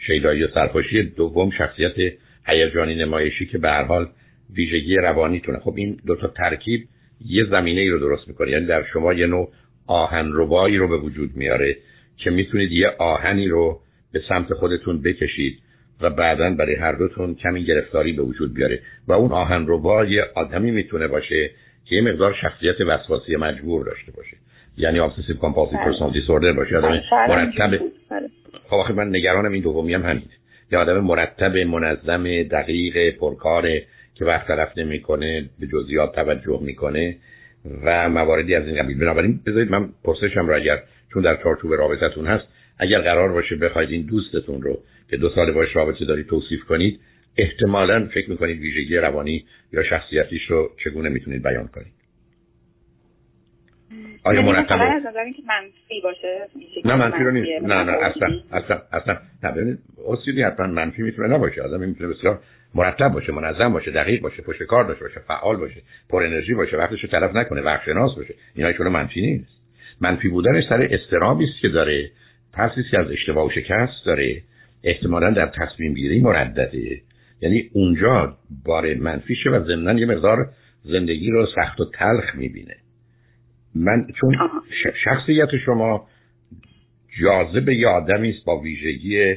شیدایی 0.06 0.44
و 0.44 0.48
سرخوشی. 0.54 1.02
دوم 1.02 1.50
شخصیت 1.50 2.12
هیجانی 2.46 2.94
نمایشی 2.94 3.46
که 3.46 3.58
به 3.58 3.68
هر 3.68 3.84
حال 3.84 4.08
ویژگی 4.54 4.96
روانیتونه 4.96 5.58
خب 5.58 5.74
این 5.76 6.00
دو 6.06 6.16
تا 6.16 6.28
ترکیب 6.28 6.88
یه 7.26 7.44
زمینه 7.44 7.80
ای 7.80 7.88
رو 7.88 7.98
درست 7.98 8.28
می‌کنه. 8.28 8.50
یعنی 8.50 8.66
در 8.66 8.84
شما 8.92 9.12
یه 9.12 9.26
نوع 9.26 9.52
آهن 9.86 10.30
ربایی 10.32 10.76
رو 10.76 10.88
به 10.88 10.96
وجود 10.96 11.36
میاره 11.36 11.76
که 12.16 12.30
می‌تونید 12.30 12.72
یه 12.72 12.88
آهنی 12.98 13.48
رو 13.48 13.80
به 14.12 14.22
سمت 14.28 14.54
خودتون 14.54 15.02
بکشید 15.02 15.58
و 16.00 16.10
بعدا 16.10 16.50
برای 16.50 16.74
هر 16.74 16.92
دوتون 16.92 17.34
کمی 17.34 17.64
گرفتاری 17.64 18.12
به 18.12 18.22
وجود 18.22 18.54
بیاره 18.54 18.80
و 19.08 19.12
اون 19.12 19.32
آهن 19.32 19.64
ربا 19.68 20.04
یه 20.04 20.24
آدمی 20.34 20.70
می‌تونه 20.70 21.06
باشه 21.08 21.50
که 21.84 21.96
یه 21.96 22.02
مقدار 22.02 22.34
شخصیت 22.42 22.80
وسواسی 22.80 23.36
مجبور 23.36 23.84
داشته 23.84 24.12
باشه. 24.12 24.36
یعنی 24.76 25.00
obsessive 25.00 25.38
compulsive 25.40 25.78
personality 25.86 26.26
disorder 26.26 26.56
باشه. 26.56 26.76
آدم 26.76 27.00
بله. 27.12 27.28
مرتب 27.28 27.70
بله. 28.10 28.28
خب 28.68 28.74
آخه 28.74 28.92
من 28.92 29.08
نگرانم 29.08 29.52
این 29.52 29.62
دومی 29.62 29.94
هم 29.94 30.02
همینه. 30.02 30.26
یه 30.72 30.78
آدم 30.78 31.00
مرتب 31.00 31.56
منظم 31.56 32.42
دقیق 32.42 33.16
پرکاره 33.18 33.82
که 34.14 34.24
وقت 34.24 34.46
طرف 34.46 34.78
نمی‌کنه 34.78 35.50
به 35.60 35.66
جزئیات 35.66 36.14
توجه 36.14 36.60
می‌کنه 36.62 37.16
و 37.84 38.08
مواردی 38.08 38.54
از 38.54 38.66
این 38.66 38.82
قبیل. 38.82 38.98
بنابراین 38.98 39.40
بذارید 39.46 39.70
من 39.70 39.88
پرسشم 40.04 40.48
را 40.48 40.56
اگر 40.56 40.82
چون 41.12 41.22
در 41.22 41.36
چارچوب 41.42 41.72
رابطتون 41.72 42.26
هست 42.26 42.44
اگر 42.78 43.00
قرار 43.00 43.32
باشه 43.32 43.56
بخواید 43.56 43.90
این 43.90 44.02
دوستتون 44.02 44.62
رو 44.62 44.78
که 45.10 45.16
دو 45.16 45.30
سال 45.30 45.52
باش 45.52 45.76
رابطه 45.76 46.04
داری 46.04 46.24
توصیف 46.24 46.64
کنید 46.64 47.00
احتمالا 47.38 48.08
فکر 48.14 48.30
می‌کنید 48.30 48.60
ویژگی 48.60 48.96
روانی 48.96 49.44
یا 49.72 49.82
شخصیتیش 49.82 50.46
رو 50.50 50.70
چگونه 50.84 51.08
می‌تونید 51.08 51.42
بیان 51.42 51.68
کنید. 51.68 51.92
آیا 54.24 54.40
یعنی 54.40 54.52
مرتب 54.52 54.74
منفی 54.74 56.00
باشه 56.02 56.46
نه 56.84 56.96
منفی 56.96 57.24
رو 57.24 57.30
نیست. 57.30 57.62
نه 57.62 57.82
نه 57.82 57.92
اصلا 57.92 58.28
اصلا 58.52 58.82
اصلا. 58.92 59.18
نه 59.42 59.52
ببینید 59.52 59.78
اصولی 60.06 60.42
حتما 60.42 60.66
منفی 60.66 61.02
می‌تونه 61.02 61.28
نباشه. 61.28 61.62
آدم 61.62 61.80
می‌تونه 61.80 62.14
بسیار 62.14 62.40
مرتب 62.74 63.08
باشه 63.08 63.32
منظم 63.32 63.72
باشه 63.72 63.90
دقیق 63.90 64.20
باشه 64.20 64.42
پشت 64.42 64.62
کار 64.62 64.84
داشته 64.84 65.04
باشه 65.04 65.20
فعال 65.20 65.56
باشه 65.56 65.82
پر 66.08 66.22
انرژی 66.22 66.54
باشه 66.54 66.76
وقتش 66.76 67.00
رو 67.00 67.08
طرف 67.08 67.36
نکنه 67.36 67.60
وقت 67.60 67.84
شناس 67.84 68.16
باشه 68.16 68.34
اینا 68.54 68.90
منفی 68.90 69.20
نیست. 69.20 69.56
منفی 70.00 70.28
بودنش 70.28 70.64
سر 70.68 70.88
استرابی 70.90 71.44
است 71.44 71.60
که 71.62 71.68
داره 71.68 72.10
ترسی 72.56 72.96
از 72.96 73.10
اشتباه 73.10 73.46
و 73.46 73.50
شکست 73.50 74.06
داره؟ 74.06 74.42
احتمالا 74.84 75.30
در 75.30 75.46
تصمیم 75.46 75.94
گیری 75.94 76.20
مردده. 76.20 77.00
یعنی 77.40 77.70
اونجا 77.72 78.36
بار 78.64 78.94
منفیشه 78.94 79.50
و 79.50 79.64
ضمنا 79.64 80.00
یه 80.00 80.06
مقدار 80.06 80.48
زندگی 80.84 81.30
رو 81.30 81.46
سخت 81.54 81.80
و 81.80 81.90
تلخ 81.94 82.34
می‌بینه. 82.34 82.76
من 83.74 84.06
چون 84.20 84.36
شخصیت 85.04 85.48
شما 85.66 86.08
جاذب 87.20 87.68
یه 87.68 87.88
آدمی 87.88 88.30
است 88.30 88.44
با 88.44 88.60
ویژگی 88.60 89.34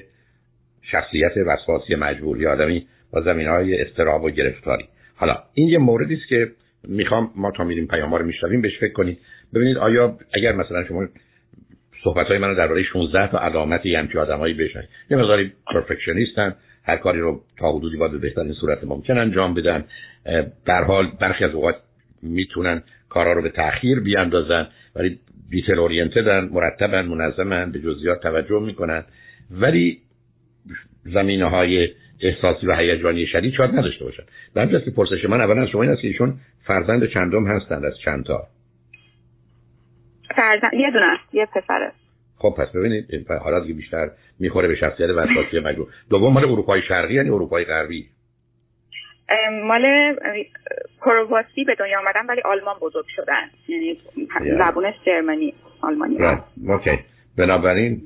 شخصیت 0.82 1.32
وسواسی 1.48 1.96
مجبور 1.96 2.42
یه 2.42 2.50
آدمی 2.50 2.88
با 3.14 3.22
زمین 3.22 3.48
های 3.48 3.82
استراب 3.82 4.24
و 4.24 4.30
گرفتاری. 4.30 4.86
حالا 5.16 5.44
این 5.54 5.68
یه 5.68 5.78
موردی 5.78 6.14
است 6.14 6.28
که 6.28 6.52
می‌خوام 6.84 7.32
ما 7.36 7.52
تا 7.52 7.64
میریم 7.64 7.88
پیام 7.88 8.16
رو 8.16 8.26
میشنویم 8.26 8.62
بهش 8.62 8.80
فکر 8.80 8.94
کنید. 8.94 9.20
ببینید 9.54 9.78
آیا 9.78 10.18
اگر 10.34 10.52
مثلا 10.52 10.86
شما 10.88 11.08
صحبت 12.04 12.28
های 12.28 12.38
من 12.38 12.54
درباره 12.54 12.84
16 12.84 13.32
تا 13.32 13.40
علامت 13.40 13.86
یه 13.86 14.00
همچی 14.00 14.18
آدمایی 14.18 14.54
بشن. 14.54 14.84
یه 15.12 15.18
مقداری 15.18 15.52
پرفکشنیستن 15.74 16.56
هر 16.84 16.98
کاری 16.98 17.20
رو 17.20 17.42
تا 17.58 17.72
حدودی 17.72 17.98
باید 17.98 18.12
به 18.12 18.18
بهترین 18.18 18.54
صورت 18.54 18.84
ممکن 18.84 19.18
انجام 19.18 19.54
بدن. 19.54 19.86
در 20.66 20.84
حال 20.84 21.12
برخی 21.20 21.44
از 21.44 21.52
اوقات 21.52 21.76
می‌تونن 22.24 22.84
کارا 23.10 23.34
رو 23.34 23.42
به 23.42 23.50
تاخیر 23.50 24.00
بیاندازن 24.00 24.68
ولی 24.96 25.20
دیتیل 25.50 25.80
اورینتدن 25.80 26.50
مرتبن 26.52 27.06
منظمن 27.06 27.72
به 27.72 27.80
جزئیات 27.80 28.22
توجه 28.22 28.60
می‌کنن. 28.60 29.04
ولی 29.52 29.98
زمینه 31.06 31.46
های 31.46 31.90
احساسی 32.22 32.68
و 32.68 32.76
هیجانی 32.76 33.28
شدید 33.28 33.54
شاید 33.54 33.72
نداشته 33.72 34.06
باشن. 34.06 34.24
همین 34.56 34.80
که 34.80 34.92
پرسش 34.92 35.26
من 35.26 35.42
اولا 35.42 35.62
از 35.62 35.70
شما 35.70 35.82
این 35.82 35.92
است 35.92 36.02
که 36.02 36.08
ایشون 36.08 36.34
فرزند 36.64 37.06
چندم 37.06 37.48
هستند 37.48 37.86
از 37.86 37.94
چند 38.06 38.26
تا 38.26 38.48
فرزند 40.36 40.74
یه 40.74 40.92
دونه 40.92 41.20
یه 41.34 41.46
پسره. 41.46 41.92
خب 42.38 42.50
پس 42.58 42.68
ببینید 42.76 43.28
حالا 43.44 43.60
دیگه 43.60 43.74
بیشتر 43.74 44.10
می‌خوره 44.40 44.68
به 44.68 44.76
شخصیت 44.76 45.10
وسواسی 45.10 45.60
مجبور 45.60 45.88
دوم 46.10 46.34
مال 46.34 46.46
اروپای 46.46 46.82
شرقی 46.82 47.14
یعنی 47.14 47.30
اروپای 47.30 47.66
غربی؟ 47.66 48.10
مال 49.64 50.16
کرواسی 51.02 51.64
به 51.64 51.76
دنیا 51.76 52.00
آمدن 52.00 52.26
ولی 52.30 52.42
آلمان 52.42 52.76
بزرگ 52.82 53.06
شدن. 53.16 53.50
یعنی 53.68 53.98
زبونش 54.58 54.96
جرمنی 55.06 55.54
آلمانی. 55.82 56.18
اوکی. 56.68 57.00
بنابراین 57.38 58.02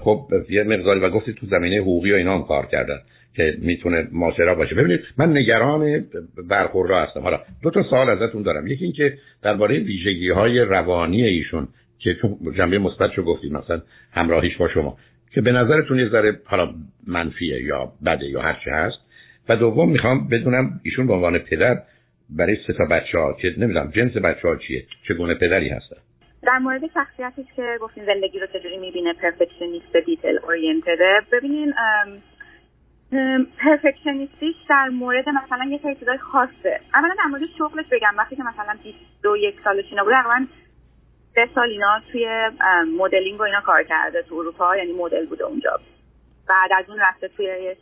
خب 0.00 0.28
یه 0.50 0.62
مقداری 0.62 1.00
و 1.00 1.10
گفتی 1.10 1.34
تو 1.34 1.46
زمینه 1.46 1.76
حقوقی 1.80 2.12
و 2.12 2.14
اینا 2.14 2.34
هم 2.34 2.44
کار 2.44 2.66
کردن. 2.66 2.98
که 3.36 3.56
می‌تونه 3.58 4.08
ماجرا 4.12 4.54
باشه. 4.54 4.74
ببینید 4.74 5.00
من 5.18 5.36
نگران 5.36 6.04
برخورد 6.48 6.90
هستم. 6.90 7.20
حالا 7.20 7.40
دو 7.62 7.70
تا 7.70 7.82
سوال 7.82 8.10
ازتون 8.10 8.42
دارم. 8.42 8.66
یکی 8.66 8.84
اینکه 8.84 9.18
درباره 9.42 9.78
ویژگی 9.78 10.30
های 10.30 10.58
روانی 10.60 11.24
ایشون 11.24 11.68
که 11.98 12.16
جنبه 12.56 12.78
مثبتشو 12.78 13.22
گفتید 13.22 13.52
مثلا 13.52 13.82
همراهیش 14.12 14.56
با 14.56 14.68
شما 14.68 14.98
که 15.34 15.40
به 15.40 15.52
نظرتون 15.52 15.98
یه 15.98 16.08
ذره 16.08 16.40
حالا 16.44 16.74
منفیه 17.06 17.62
یا 17.62 17.92
بده 18.06 18.26
یا 18.26 18.42
هر 18.42 18.60
چه 18.64 18.70
هست. 18.70 18.96
و 19.48 19.56
دوم 19.56 19.90
می‌خوام 19.90 20.28
بدونم 20.28 20.80
ایشون 20.82 21.06
به 21.06 21.12
عنوان 21.12 21.38
پدر 21.38 21.82
برای 22.30 22.56
سه 22.66 22.72
تا 22.72 22.84
بچه 22.84 23.18
ها 23.18 23.36
که 23.42 23.54
نمی‌دونم 23.58 23.90
جنس 23.90 24.16
بچه 24.16 24.48
ها 24.48 24.56
چیه؟ 24.56 24.84
چگونه 25.08 25.34
پدری 25.34 25.68
هستن؟ 25.68 25.96
در 26.42 26.58
مورد 26.58 26.80
شخصیتش 26.94 27.54
که 27.56 27.62
گفتین 27.80 28.04
زندگی 28.04 28.38
رو 28.38 28.46
چجوری 28.46 28.78
می‌بینه 28.78 29.12
پرفکشنیست 29.12 29.96
دیتیل 30.06 30.38
اورینتده 30.42 31.20
ببینین 31.32 31.74
پرفکشنیستیش 33.58 34.56
در 34.68 34.88
مورد 34.88 35.28
مثلا 35.28 35.64
یه 35.64 35.80
سری 35.82 35.94
چیزای 35.94 36.18
خاصه. 36.18 36.80
اولا 36.94 37.14
در 37.18 37.24
مورد 37.24 37.42
شغلش 37.58 37.86
بگم. 37.92 38.14
وقتی 38.18 38.36
که 38.36 38.42
مثلا 38.42 38.78
21 39.22 39.60
سالش 39.64 39.84
اینا 39.90 40.04
بود 40.04 40.12
تقریبا 40.12 40.46
سه 41.34 41.48
سال 41.54 41.70
اینا 41.70 42.00
توی 42.12 42.50
مدلینگ 42.98 43.40
و 43.40 43.42
اینا 43.42 43.60
کار 43.60 43.82
کرده 43.82 44.22
تو 44.22 44.34
اروپا 44.34 44.76
یعنی 44.76 44.92
مدل 44.92 45.26
بوده 45.26 45.44
اونجا. 45.44 45.80
بعد 46.48 46.72
از 46.72 46.90
اون 46.90 46.98
رفته 46.98 47.28
توی 47.28 47.44
یه 47.44 47.76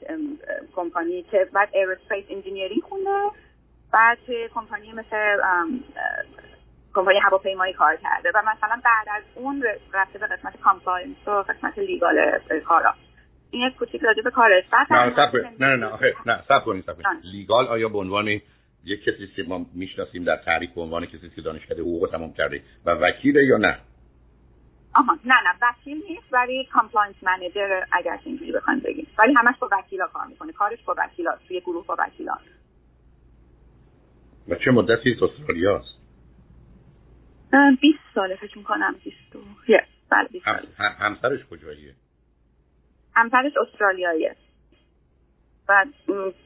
کمپانی 0.77 1.23
که 1.23 1.49
بعد 1.53 1.69
aerospace 1.73 2.25
engineering 2.31 2.83
خونده. 2.83 3.31
بعد 3.93 4.19
توی 4.27 4.49
کمپانی 4.55 4.93
مثل 4.93 5.37
کمپانی 6.95 7.19
هواپیمایی 7.19 7.73
کار 7.73 7.97
کرده. 7.97 8.31
و 8.35 8.43
مثلا 8.43 8.81
بعد 8.85 9.07
از 9.17 9.23
اون 9.35 9.65
رفته 9.93 10.19
به 10.19 10.27
قسمت 10.27 10.61
compliance 10.61 11.29
و 11.29 11.31
قسمت 11.31 11.79
legal 11.79 12.39
کارا. 12.65 12.95
این 13.53 13.69
یک 13.69 13.77
کوچیک 13.77 14.03
راجع 14.03 14.23
به 14.23 14.31
کارش 14.31 14.65
بعد 14.73 14.93
نه 14.93 15.15
نه 15.59 15.77
نه 15.77 15.77
نه 15.77 16.15
نه 16.27 16.43
صبر 16.49 16.65
کنید 16.65 16.85
صبر 16.85 17.03
کنید. 17.03 17.25
legal 17.25 17.67
آیا 17.67 17.89
به 17.89 17.99
عنوان 17.99 18.29
یک 18.85 19.05
کسی 19.05 19.27
که 19.37 19.43
ما 19.43 19.67
می‌شناسیم 19.75 20.25
در 20.25 20.37
تعریف 20.37 20.71
به 20.75 20.81
عنوان 20.81 21.07
کسی 21.07 21.31
که 21.37 21.43
دانشکده 21.43 21.83
حقوق 21.83 22.09
تمام 22.13 22.33
کرده 22.33 22.63
و 22.85 22.91
وکیل 22.91 23.37
یا 23.37 23.57
نه؟ 23.57 23.79
آها 24.95 25.19
نه 25.25 25.35
نه 25.35 25.55
وکیل 25.63 26.03
نیست 26.09 26.33
ولی 26.33 26.65
compliance 26.73 27.17
manager 27.23 27.83
اگر 27.93 28.19
اینجوری 28.25 28.53
بخوایم 28.53 28.81
بگیم. 28.81 29.07
ولی 29.19 29.35
همش 29.35 29.55
با 29.61 29.69
وکیلا 29.73 30.07
کار 30.07 30.27
می‌کنه. 30.27 30.53
کارش 30.53 30.83
با 30.83 30.95
وکیلا 30.99 31.31
توی 31.49 31.61
گروه 31.61 31.87
با 31.87 31.97
وکیلا 31.99 32.35
و 34.49 34.55
چه 34.55 34.71
مدتی 34.71 35.17
استرالیا 35.23 35.77
است 35.77 36.03
20 37.81 37.99
ساله 38.15 38.37
فکر 38.37 38.59
می‌کنم 38.59 38.95
20 39.05 39.17
بله 40.11 40.29
20 40.29 40.47
هم، 40.47 40.97
همسرش 40.99 41.41
کجاییه؟ 41.51 41.95
همسرش 43.14 43.52
استرالیاییه. 43.57 44.37
و 45.69 45.85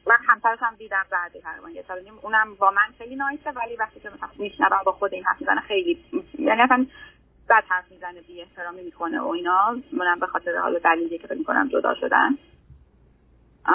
من 0.07 0.17
همسرش 0.27 0.59
هم 0.61 0.75
دیدم 0.75 1.05
بعد 1.11 1.39
تقریبا 1.39 1.69
یه 1.69 1.85
سال 1.87 2.11
اونم 2.21 2.55
با 2.55 2.71
من 2.71 2.93
خیلی 2.97 3.15
نایسه 3.15 3.51
ولی 3.51 3.75
وقتی 3.75 3.99
که 3.99 4.09
میشنوم 4.39 4.81
با 4.85 4.91
خود 4.91 5.13
این 5.13 5.23
حرف 5.25 5.41
می‌زنه 5.41 5.61
خیلی 5.61 6.05
یعنی 6.39 6.61
اصلا 6.61 6.85
بد 7.49 7.63
حرف 7.67 7.91
می‌زنه 7.91 8.21
بی 8.21 8.41
احترامی 8.41 8.83
می‌کنه 8.83 9.19
و 9.19 9.27
اینا. 9.27 9.77
منم 9.91 10.19
به 10.19 10.27
خاطر 10.27 10.57
حال 10.57 10.79
دلیلی 10.79 11.17
که 11.17 11.27
فکر 11.27 11.37
می‌کنم 11.37 11.67
جدا 11.67 11.95
شدن. 11.95 12.37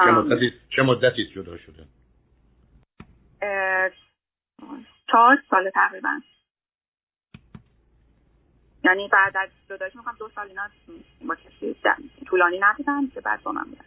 چه 0.04 0.10
مدتی 0.10 0.52
چه 0.76 0.82
مدتی 0.82 1.26
جدا 1.34 1.56
شدن؟ 1.56 1.86
چهار 5.12 5.42
سال 5.50 5.70
تقریبا. 5.70 6.20
یعنی 8.84 9.08
بعد 9.08 9.36
از 9.36 9.48
جدایش 9.68 9.96
می‌خوام 9.96 10.16
دو 10.18 10.28
سال 10.34 10.48
اینا 10.48 10.62
با 11.28 11.34
کسی 11.34 11.76
طولانی 12.26 12.60
نبودن 12.62 13.08
که 13.14 13.20
بعد 13.20 13.42
با 13.42 13.52
من 13.52 13.64
بودن. 13.64 13.84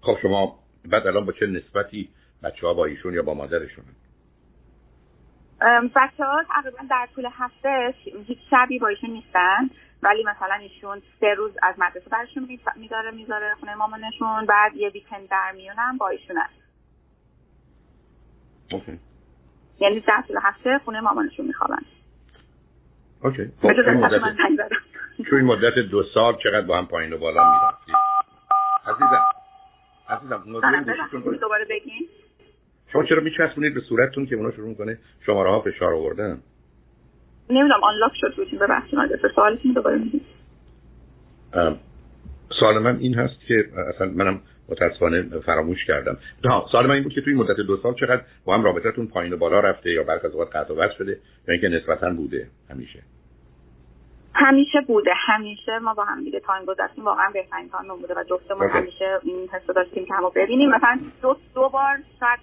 خب 0.00 0.16
شما 0.22 0.58
بعد 0.84 1.06
الان 1.06 1.24
با 1.24 1.32
چه 1.32 1.46
نسبتی 1.46 2.08
بچه 2.42 2.66
ها 2.66 2.74
با 2.74 2.84
ایشون 2.84 3.14
یا 3.14 3.22
با 3.22 3.34
مادرشون؟ 3.34 3.84
بچه 5.96 6.24
ها 6.24 6.44
تقریبا 6.48 6.78
در 6.90 7.08
طول 7.14 7.28
هفته 7.32 7.94
هیچ 8.26 8.38
شبی 8.50 8.78
با 8.78 8.88
ایشون 8.88 9.10
نیستن 9.10 9.70
ولی 10.02 10.24
مثلا 10.24 10.54
ایشون 10.54 11.02
سه 11.20 11.34
روز 11.34 11.52
از 11.62 11.74
مدرسه 11.78 12.10
برشون 12.10 12.58
میداره 12.76 13.10
می‌ذاره 13.10 13.54
خونه 13.60 13.74
مامانشون 13.74 14.46
بعد 14.46 14.76
یه 14.76 14.88
ویکند 14.88 15.28
در 15.28 15.52
میونم 15.56 15.98
با 15.98 16.08
ایشونن. 16.08 16.48
اوکی. 18.72 18.98
یعنی 19.80 20.00
در 20.00 20.24
طول 20.28 20.38
هفته 20.42 20.80
خونه 20.84 21.00
مامانشون 21.00 21.46
میخوابن. 21.46 21.82
اوکی. 23.24 23.50
توی 25.28 25.38
این 25.38 25.44
مدت 25.44 25.74
دو 25.90 26.02
سال 26.14 26.36
چقدر 26.42 26.66
با 26.66 26.78
هم 26.78 26.86
پایین 26.86 27.12
و 27.12 27.18
بالا 27.18 27.42
می‌رفتید 27.52 27.94
عزیزم. 28.86 29.24
عزیزم 30.08 30.42
دوباره 31.40 31.64
بگین. 31.70 32.08
شما 32.92 33.04
چرا 33.04 33.22
میچسبونید 33.22 33.74
به 33.74 33.80
صورتتون 33.80 34.26
که 34.26 34.36
اونا 34.36 34.50
شروع 34.50 34.68
می‌کنه؟ 34.68 34.98
شماره 35.26 35.50
ها 35.50 35.60
فشار 35.60 35.94
آوردن. 35.94 36.38
نمی‌دونم 37.50 37.84
آنلاک 37.84 38.12
شد 38.14 38.36
بودیم 38.36 38.58
ببخشید 38.58 38.98
سوالتون 39.34 39.72
دوباره 39.72 39.98
میگید 39.98 40.22
سوال 42.60 42.78
من 42.78 42.96
این 42.96 43.14
هست 43.14 43.46
که 43.48 43.68
اصلا 43.94 44.06
منم 44.06 44.40
متاسفانه 44.68 45.22
فراموش 45.22 45.84
کردم. 45.84 46.16
ها 46.44 46.68
سوال 46.72 46.86
من 46.86 46.94
این 46.94 47.02
بود 47.02 47.12
که 47.12 47.20
توی 47.20 47.34
مدت 47.34 47.56
دو 47.56 47.76
سال 47.76 47.94
چقدر 47.94 48.22
با 48.44 48.54
هم 48.54 48.64
رابطتون 48.64 49.06
پایین 49.06 49.32
و 49.32 49.36
بالا 49.36 49.60
رفته 49.60 49.90
یا 49.90 50.02
برخ 50.02 50.24
از 50.24 50.32
اوقات 50.32 50.56
قطع 50.56 50.74
و 50.74 50.88
شده 50.98 51.18
یا 51.48 51.52
اینکه 51.52 51.68
نسبتا 51.68 52.10
بوده 52.10 52.48
همیشه؟ 52.70 53.02
همیشه 54.34 54.80
بوده 54.80 55.12
همیشه 55.26 55.78
ما 55.78 55.94
با 55.94 56.04
هم 56.04 56.24
دیگه 56.24 56.40
time 56.40 56.64
گذاشتیم 56.64 57.04
واقعا 57.04 57.30
بهترین 57.30 57.68
time 57.68 57.88
بوده 57.88 58.14
و 58.14 58.24
جفتمون 58.24 58.70
همیشه 58.70 59.18
این 59.22 59.48
حس 59.52 59.66
داشتیم 59.66 60.06
که 60.06 60.14
همو 60.14 60.30
ببینیم. 60.30 60.70
مثلا 60.70 61.00
دو 61.22 61.36
دو 61.54 61.68
بار 61.68 61.98
شاید 62.20 62.38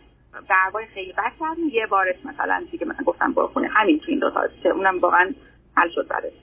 دعوای 0.50 0.86
خیلی 0.86 1.14
بد 1.14 1.32
کردیم 1.40 1.70
یه 1.72 1.88
بارش 1.88 2.16
مثلا 2.26 2.66
دیگه 2.72 2.86
مثلا 2.86 3.06
گفتم 3.06 3.34
برو 3.34 3.48
خونه 3.48 3.68
همین 3.68 4.00
تو 4.00 4.06
این 4.08 4.20
دو 4.20 4.32
تا 4.32 4.48
که 4.64 4.70
اونم 4.70 5.00
واقعا 5.00 5.34
حل 5.78 5.90
شد 5.96 6.08
بعدش 6.08 6.34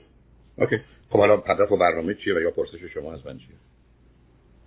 OK. 0.57 0.79
خب 1.09 1.19
حالا 1.19 1.37
هدف 1.37 1.71
و 1.71 1.77
برنامه 1.77 2.13
چیه 2.13 2.35
و 2.35 2.39
یا 2.39 2.51
پرسش 2.51 2.83
شما 2.93 3.13
از 3.13 3.25
من 3.25 3.37
چیه؟ 3.37 3.55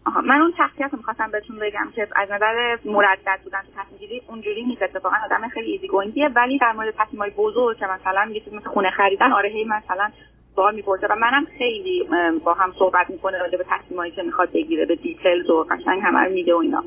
آها 0.07 0.21
من 0.21 0.41
اون 0.41 0.53
شخصیت 0.57 0.89
رو 0.93 0.99
می‌خواستم 0.99 1.31
بهتون 1.31 1.59
بگم 1.59 1.93
که 1.95 2.09
از 2.17 2.31
نظر 2.31 2.77
مردد 2.85 3.41
بودن 3.45 3.61
تو 3.61 3.83
تصمیم 3.83 3.99
گیری 3.99 4.23
اونجوری 4.29 4.65
نیست 4.65 4.83
اتفاقا 4.83 5.17
آدم 5.25 5.49
خیلی 5.49 5.73
easy 5.73 5.89
going 5.89 6.17
یه 6.17 6.29
ولی 6.29 6.59
در 6.59 6.73
مورد 6.73 6.95
تصمیم 6.99 7.23
های 7.23 7.31
بزرگ 7.31 7.79
که 7.79 7.87
مثلا 7.87 8.31
یه 8.33 8.43
مثل 8.53 8.69
خونه 8.69 8.91
خریدن 8.91 9.33
آره 9.33 9.49
هی 9.49 9.65
مثلا 9.65 10.11
سوال 10.55 10.75
می‌پرسه 10.75 11.07
و 11.07 11.15
منم 11.15 11.47
خیلی 11.59 12.09
با 12.45 12.55
هم 12.55 12.73
صحبت 12.79 13.11
می‌کنه 13.11 13.39
راجع 13.39 13.59
به 13.59 13.65
تصمیمایی 13.71 14.13
که 14.13 14.23
می‌خواد 14.23 14.53
بگیره 14.53 14.87
به 14.87 14.97
details 14.97 15.51
و 15.51 15.65
قشنگ 15.71 16.03
همه 16.03 16.21
رو 16.21 16.33
میگه 16.33 16.55
و 16.55 16.59
اینا. 16.59 16.85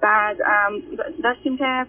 بعد 0.00 0.36
داشتیم 1.22 1.56
که 1.56 1.86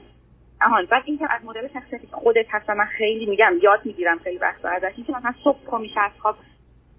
آهان 0.62 0.86
بعد 0.86 1.04
اینکه 1.06 1.28
از 1.30 1.46
مدل 1.46 1.68
شخصیتی 1.74 2.08
که 2.08 2.16
خودت 2.16 2.46
هست 2.50 2.70
من 2.70 2.86
خیلی 2.86 3.26
میگم 3.26 3.54
یاد 3.62 3.80
می‌گیرم 3.86 4.18
خیلی 4.18 4.38
وقتا 4.38 4.70
ازش 4.70 4.92
اینکه 4.96 5.14
مثلا 5.14 5.34
صبح 5.44 5.60
پا 5.66 5.78
میشه 5.78 6.02
از 6.02 6.12
خواب 6.20 6.36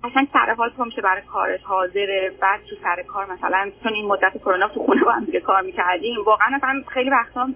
قشنگ 0.04 0.28
سر 0.32 0.54
حال 0.54 0.70
پا 0.70 0.84
میشه 0.84 1.02
برای 1.02 1.22
کارش 1.22 1.62
حاضره. 1.62 2.32
بعد 2.40 2.60
تو 2.70 2.76
سر 2.82 3.02
کار 3.02 3.32
مثلا 3.32 3.70
چون 3.82 3.92
این 3.92 4.06
مدت 4.06 4.38
کرونا 4.38 4.68
تو 4.68 4.80
خونه 4.80 5.04
با 5.04 5.12
هم 5.12 5.24
دیگه 5.24 5.40
کار 5.40 5.62
می‌کردیم 5.62 6.16
واقعا 6.26 6.48
مثلا 6.56 6.82
خیلی 6.88 7.10
وقتا 7.10 7.48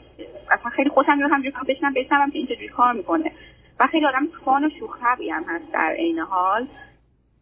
اصلا 0.51 0.71
خیلی 0.71 0.91
خوشم 0.91 1.17
میاد 1.17 1.31
همینجوری 1.31 1.55
بشنم 1.69 1.95
بشنوم 1.95 2.31
که 2.31 2.39
این 2.39 2.69
کار 2.77 2.93
می‌کنه. 2.93 3.33
و 3.81 3.87
خیلی 3.87 4.07
آدم 4.07 4.29
فان 4.45 4.65
و 4.65 4.71
شوخ 4.79 5.03
هم 5.03 5.45
هست 5.49 5.73
در 5.73 5.95
عین 5.99 6.19
حال 6.19 6.67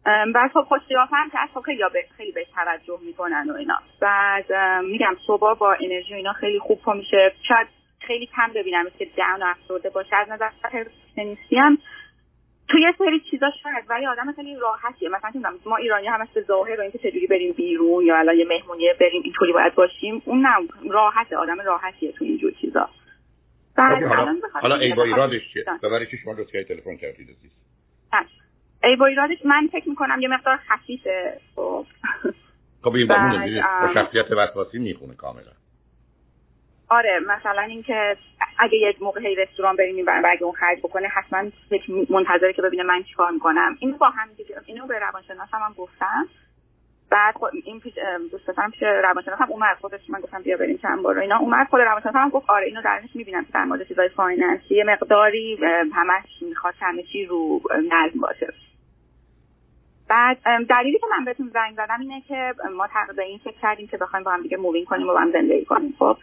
بعد 0.05 0.51
خب 0.53 0.61
خوش 0.61 0.81
هم 1.11 1.29
که 1.29 1.37
خب 1.53 1.61
خیلی 1.61 1.83
خیلی 2.17 2.31
بهش 2.31 2.47
توجه 2.55 2.99
می‌کنن 3.05 3.49
و 3.49 3.53
اینا. 3.53 3.79
بعد 4.01 4.53
میگم 4.83 5.15
صبح 5.27 5.53
با 5.53 5.73
انرژی 5.73 6.13
اینا 6.13 6.33
خیلی 6.33 6.59
خوب 6.59 6.81
پا 6.81 6.93
میشه. 6.93 7.33
شاید 7.47 7.67
خیلی 7.99 8.25
کم 8.25 8.53
ببینم 8.55 8.85
که 8.99 9.07
داون 9.17 9.43
و 9.43 9.45
افسرده 9.45 9.89
باشه. 9.89 10.15
از 10.15 10.29
نظر 10.29 10.49
پرفکشنیستی 10.63 11.57
هم 11.57 11.77
توی 12.67 12.81
یه 12.81 12.95
سری 12.97 13.19
چیزا 13.31 13.51
شاید 13.63 13.85
ولی 13.89 14.07
آدم 14.07 14.31
خیلی 14.31 14.55
راحتیه. 14.55 15.09
مثلا 15.09 15.53
ما 15.65 15.75
ایرانی 15.75 16.07
هم 16.07 16.27
به 16.33 16.41
ظاهر 16.41 16.79
و 16.79 16.81
اینکه 16.81 16.97
چجوری 16.97 17.27
بریم 17.27 17.53
بیرون 17.53 18.05
یا 18.05 18.17
الان 18.17 18.35
یه 18.35 18.45
مهمونی 18.45 18.83
بریم 18.99 19.21
اینطوری 19.23 19.53
باید 19.53 19.75
باشیم 19.75 20.21
اون 20.25 20.41
نه 20.41 20.55
راحته. 20.89 21.37
آدم 21.37 21.59
راحتیه 21.59 22.11
تو 22.11 22.25
اینجور 22.25 22.51
چیزا. 22.51 22.89
حالا 23.77 24.35
حالا 24.53 24.75
ای 24.75 24.93
با 24.93 25.03
ایرادش 25.03 25.53
چیه؟ 25.53 25.65
ببری 25.83 26.05
که 26.05 26.17
شما 26.17 26.33
لطفی 26.33 26.63
تلفن 26.63 26.95
کردید 26.95 27.29
عزیز. 27.29 27.51
ای 28.83 28.95
با 28.95 29.05
ایرادش 29.05 29.37
من 29.45 29.67
فکر 29.71 29.89
می‌کنم 29.89 30.21
یه 30.21 30.27
مقدار 30.27 30.57
خفیفه. 30.57 31.37
خب. 31.55 31.85
خب 32.83 32.93
این 32.95 33.07
با 33.07 33.93
شخصیت 33.93 34.31
وسواسی 34.31 34.79
می‌خونه 34.79 35.15
کاملا. 35.15 35.51
آره 36.89 37.19
مثلا 37.19 37.61
اینکه 37.61 38.17
اگه 38.59 38.77
یه 38.77 38.95
موقع 39.01 39.21
هی 39.21 39.35
رستوران 39.35 39.75
بریم 39.75 40.05
و 40.07 40.21
اگه 40.25 40.43
اون 40.43 40.53
خرج 40.53 40.79
بکنه 40.79 41.07
حتما 41.07 41.49
فکر 41.69 41.91
منتظره 42.09 42.53
که 42.53 42.61
ببینه 42.61 42.83
من 42.83 43.03
چیکار 43.03 43.31
می‌کنم. 43.31 43.77
اینو 43.79 43.97
با 43.97 44.09
هم 44.09 44.27
دیگه 44.37 44.55
اینو 44.65 44.87
به 44.87 44.99
روانشناسم 44.99 45.57
هم 45.57 45.73
گفتم. 45.77 46.27
بعد 47.09 47.35
خود 47.35 47.51
این 47.65 47.79
پیش 47.79 47.93
دوست 48.31 48.49
پسرم 48.49 48.71
پیش 48.71 48.83
روانشناس 48.83 49.39
هم 49.41 49.51
اومد. 49.51 49.77
خودش 49.81 50.09
من 50.09 50.19
گفتم 50.19 50.41
بیا 50.41 50.57
بریم 50.57 50.77
چند 50.77 51.01
بار 51.01 51.19
اینا. 51.19 51.39
اومد. 51.39 51.67
خود 51.69 51.81
روانشناس 51.81 52.15
هم 52.15 52.29
گفت 52.29 52.49
آره 52.49 52.65
اینو 52.65 52.81
درونش 52.81 53.15
می‌بینم 53.15 53.45
در 53.53 53.63
مورد 53.63 53.87
چیزای 53.87 54.09
finance 54.09 54.67
ی 54.67 54.75
یه 54.75 54.83
مقداری 54.83 55.59
همش 55.93 56.25
می‌خواد 56.41 56.73
همه 56.79 57.03
چی 57.03 57.25
رو 57.25 57.61
نظم 57.91 58.19
باشه. 58.19 58.53
بعد 60.09 60.37
دلیلی 60.69 60.99
که 60.99 61.07
من 61.17 61.25
بهتون 61.25 61.51
زنگ 61.53 61.75
زدم 61.75 61.99
اینه 61.99 62.21
که 62.21 62.53
ما 62.77 62.87
تقریبا 62.87 63.23
این 63.23 63.37
فکر 63.37 63.59
کردیم 63.61 63.87
که 63.87 63.97
بخوایم 63.97 64.23
با 64.23 64.31
هم 64.31 64.41
دیگه 64.41 64.57
move 64.57 64.76
in 64.76 64.85
کنیم 64.85 65.09
و 65.09 65.13
با 65.13 65.19
هم 65.19 65.31
زندگی 65.31 65.65
کنیم. 65.65 65.95
خب. 65.99 66.17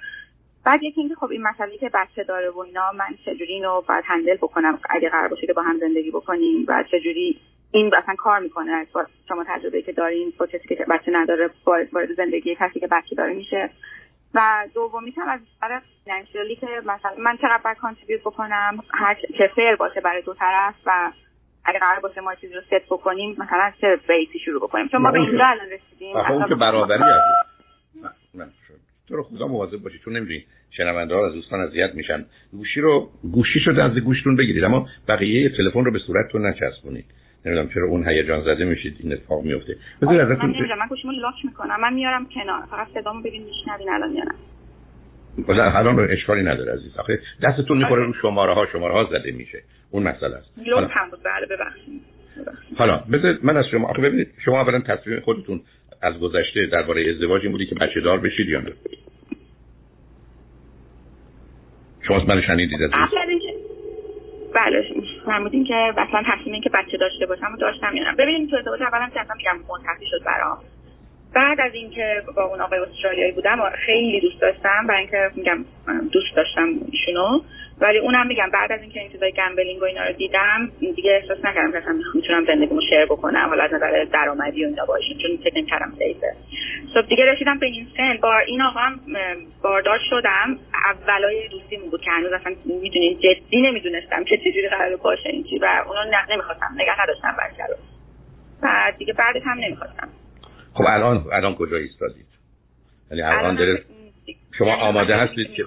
بعد 0.65 0.83
یکی 0.83 1.01
اینکه 1.01 1.15
خب 1.15 1.31
این 1.31 1.43
مسئله 1.43 1.79
که 1.79 1.91
بچه 1.95 2.25
داره 2.25 2.51
و 2.51 2.59
اینا 2.59 2.93
من 2.93 3.17
چجوری 3.25 3.53
اینو 3.53 3.81
باید 3.81 4.05
handle 4.07 4.37
بکنم؟ 4.37 4.79
اگه 4.91 5.09
قرار 5.09 5.29
باشه 5.29 5.47
که 5.47 5.53
با 5.53 5.63
هم 5.63 5.79
زندگی 5.79 6.11
بکنیم 6.11 6.65
و 6.69 6.85
چجوری 6.91 7.41
این 7.75 7.95
اصلا 7.95 8.15
کار 8.15 8.41
می‌کنه 8.41 8.87
شما 9.29 9.45
تجربه 9.49 9.83
که 9.83 9.93
دارین 9.93 10.33
با 10.39 10.47
کسی 10.47 10.69
که 10.69 10.87
بچه 10.91 11.11
نداره 11.15 11.51
وارد 11.67 12.15
زندگی 12.17 12.55
کسی 12.55 12.81
که 12.81 12.87
بچه 12.87 13.17
داره 13.17 13.35
میشه. 13.35 13.71
و 14.35 14.69
دومی 14.75 15.11
هم 15.17 15.29
از 15.29 15.41
نظر 15.41 15.81
financially 16.05 16.57
که 16.57 16.67
مثلا 16.87 17.13
من 17.19 17.37
چقدر 17.37 17.61
باید 17.65 17.77
contribute 17.77 18.21
بکنم 18.21 18.79
هر 18.91 19.15
که 19.15 19.51
fair 19.55 19.77
باشه 19.77 20.01
برای 20.01 20.23
دو 20.23 20.35
طرف 20.35 20.75
و 20.87 21.13
اگه 21.65 21.79
قرار 21.79 22.01
باشه 22.01 22.21
ما 22.21 22.35
چیزی 22.35 22.55
رو 22.55 22.61
ست 22.61 22.87
بکنیم 22.91 23.37
مثلا 23.39 23.73
چه 23.81 23.99
بیتی 24.09 24.39
شروع 24.39 24.61
بکنیم. 24.63 24.89
چون 24.89 25.03
ما 25.03 25.11
به 25.11 25.21
اینجا 25.21 25.47
الان 25.47 25.67
رسیدیم. 25.71 26.17
اون 26.17 26.49
که 26.49 26.55
برابری 26.55 27.05
تو 29.09 29.17
رو 29.17 29.23
خدا 29.23 29.47
مواظب 29.47 29.79
باشید 29.79 30.01
چون 30.01 30.17
نمی‌دونی 30.17 30.45
شنونده 30.71 31.15
ها 31.15 31.27
از 31.27 31.33
دوستان 31.33 31.61
اذیت 31.61 31.95
میشن. 31.95 32.27
گوشی 32.53 32.81
رو 32.81 33.11
گوشی 33.33 33.61
شده 33.61 33.83
از 33.83 33.93
گوشتون 33.93 34.37
بگیرید 34.37 34.65
اما 34.65 34.89
بقیه 35.09 35.49
تلفن 35.49 35.85
رو 35.85 35.91
به 35.93 35.99
صورتتون 35.99 36.47
نچسبونید. 36.47 37.05
نمی‌دونم 37.45 37.69
چرا 37.69 37.87
اون 37.87 38.09
هیجان 38.09 38.43
زده 38.43 38.65
میشید 38.65 38.97
این 39.01 39.13
اتفاق 39.13 39.43
میفته 39.43 39.77
بذار 40.03 40.21
ازتون 40.21 40.51
من, 40.51 40.79
من 40.79 40.87
گوشیمو 40.89 41.13
لاک 41.13 41.35
می‌کنم. 41.45 41.81
من 41.81 41.95
میارم 41.95 42.27
کنار. 42.35 42.63
فقط 42.71 42.89
صدامو 42.95 43.21
ببین 43.23 43.43
میشنوین 43.43 43.89
الان 43.91 44.11
میارم. 44.11 44.35
ولی 45.49 45.61
الان 45.61 45.97
رو 45.97 46.07
اشکالی 46.11 46.43
نداره 46.43 46.73
عزیز. 46.73 46.97
آخه 46.99 47.21
دستتون 47.43 47.79
می‌خوره 47.79 48.07
رو 48.07 48.13
شماره 48.23 48.55
ها 48.55 48.67
شماره 48.73 48.95
ها 48.95 49.05
زده 49.05 49.31
میشه. 49.31 49.63
اون 49.91 50.03
مسئله 50.03 50.37
است. 50.37 50.55
بود. 51.11 51.21
بله 51.25 51.47
ببخشید. 51.47 52.03
حالا 52.77 52.97
بذار 53.13 53.39
من 53.43 53.57
از 53.57 53.65
شما 53.71 53.89
آخه 53.89 54.03
ببینید 54.03 54.29
شما 54.45 54.61
اولا 54.61 54.81
تصمیم 54.81 55.21
خودتون 55.21 55.61
از 56.03 56.19
گذشته 56.19 56.67
درباره 56.67 57.11
ازدواج 57.11 57.43
این 57.43 57.53
بودی 57.53 57.67
که 57.67 57.75
بچه 57.75 58.01
دار 58.01 58.21
بشید 58.21 58.49
یا 58.49 58.61
نه؟ 58.61 58.73
شما 62.07 62.17
از 62.17 62.29
من 62.29 62.43
شنیدید 62.43 62.83
از 62.83 62.91
بله 64.55 64.95
فرمودین 65.27 65.65
که 65.65 65.95
مثلا 65.97 66.23
تصمیم 66.27 66.61
که 66.61 66.71
بچه 66.71 66.97
داشته 66.97 67.27
باشم 67.27 67.55
و 67.55 67.57
داشتم 67.57 67.97
یا 67.97 68.05
ببینید 68.19 68.51
تو 68.51 68.57
ازدواج 68.57 68.83
اولم 68.83 69.11
که 69.11 69.21
اصلا 69.21 69.37
میگم 69.37 69.57
منتفی 69.69 70.07
شد 70.11 70.25
برام. 70.25 70.59
بعد 71.35 71.61
از 71.61 71.75
اینکه 71.75 72.23
با 72.37 72.45
اون 72.45 72.61
آقای 72.61 72.79
استرالیایی 72.79 73.33
بودم 73.33 73.71
خیلی 73.87 74.21
دوست 74.21 74.41
داشتم 74.41 74.87
برای 74.87 75.01
اینکه 75.01 75.31
میگم 75.35 75.65
دوست 76.13 76.37
داشتم 76.37 76.69
ایشونو. 76.93 77.41
ولی 77.81 77.99
اونم 77.99 78.27
میگم 78.27 78.51
بعد 78.53 78.73
از 78.73 78.81
اینکه 78.81 79.01
این 79.01 79.13
چیزای 79.13 79.33
گمبلینگ 79.33 79.83
و 79.83 79.85
اینا 79.85 80.05
رو 80.05 80.13
دیدم 80.13 80.71
دیگه 80.81 81.13
احساس 81.23 81.45
نکردم 81.45 81.73
که 81.73 81.79
اصلا 81.79 81.99
می‌تونم 82.15 82.45
زندگیمو 82.45 82.81
شیر 82.81 83.05
بکنم 83.05 83.47
حالا 83.49 83.65
از 83.65 83.73
نظر 83.73 84.05
درآمدی 84.05 84.65
و 84.65 84.69
اینا 84.69 84.85
باشین 84.85 85.19
چون 85.19 85.37
فکر 85.37 85.59
نمی‌کردم 85.59 85.93
سیفه 85.99 86.35
خب 86.95 87.09
دیگه 87.09 87.25
رسیدم 87.33 87.59
به 87.59 87.67
این 87.67 87.87
سن. 87.97 88.17
با 88.23 88.39
این 88.39 88.63
آقا 88.63 88.81
هم 88.81 89.01
باردار 89.63 89.99
شدم. 90.11 90.59
اولای 90.85 91.49
دوستی 91.49 91.77
بود 91.77 92.01
که 92.01 92.11
هنوز 92.11 92.33
اصلا 92.33 92.55
می‌دونین 92.65 93.19
جدی 93.19 93.61
نمی‌دونستم 93.63 94.25
که 94.25 94.37
چجوری 94.37 94.69
قرار 94.69 94.97
باشه 94.97 95.29
این 95.29 95.45
چی. 95.45 95.59
و 95.59 95.83
اونو 95.87 96.01
نمی‌خواستم 96.31 96.75
نگه 96.75 97.03
نداشتم 97.03 97.37
بچه 97.39 97.65
رو. 97.69 97.75
بعد 98.63 98.97
دیگه 98.97 99.13
بعدش 99.13 99.43
هم 99.45 99.59
نمی‌خواستم. 99.59 100.09
خب 100.75 100.85
الان 100.89 101.27
الان 101.33 101.55
کجا 101.55 101.77
ایستادید؟ 101.77 102.27
یعنی 103.11 103.23
الان 103.23 103.57
داره 103.57 103.83
شما 104.59 104.77
آماده 104.77 105.17
هستید 105.17 105.53
که 105.53 105.65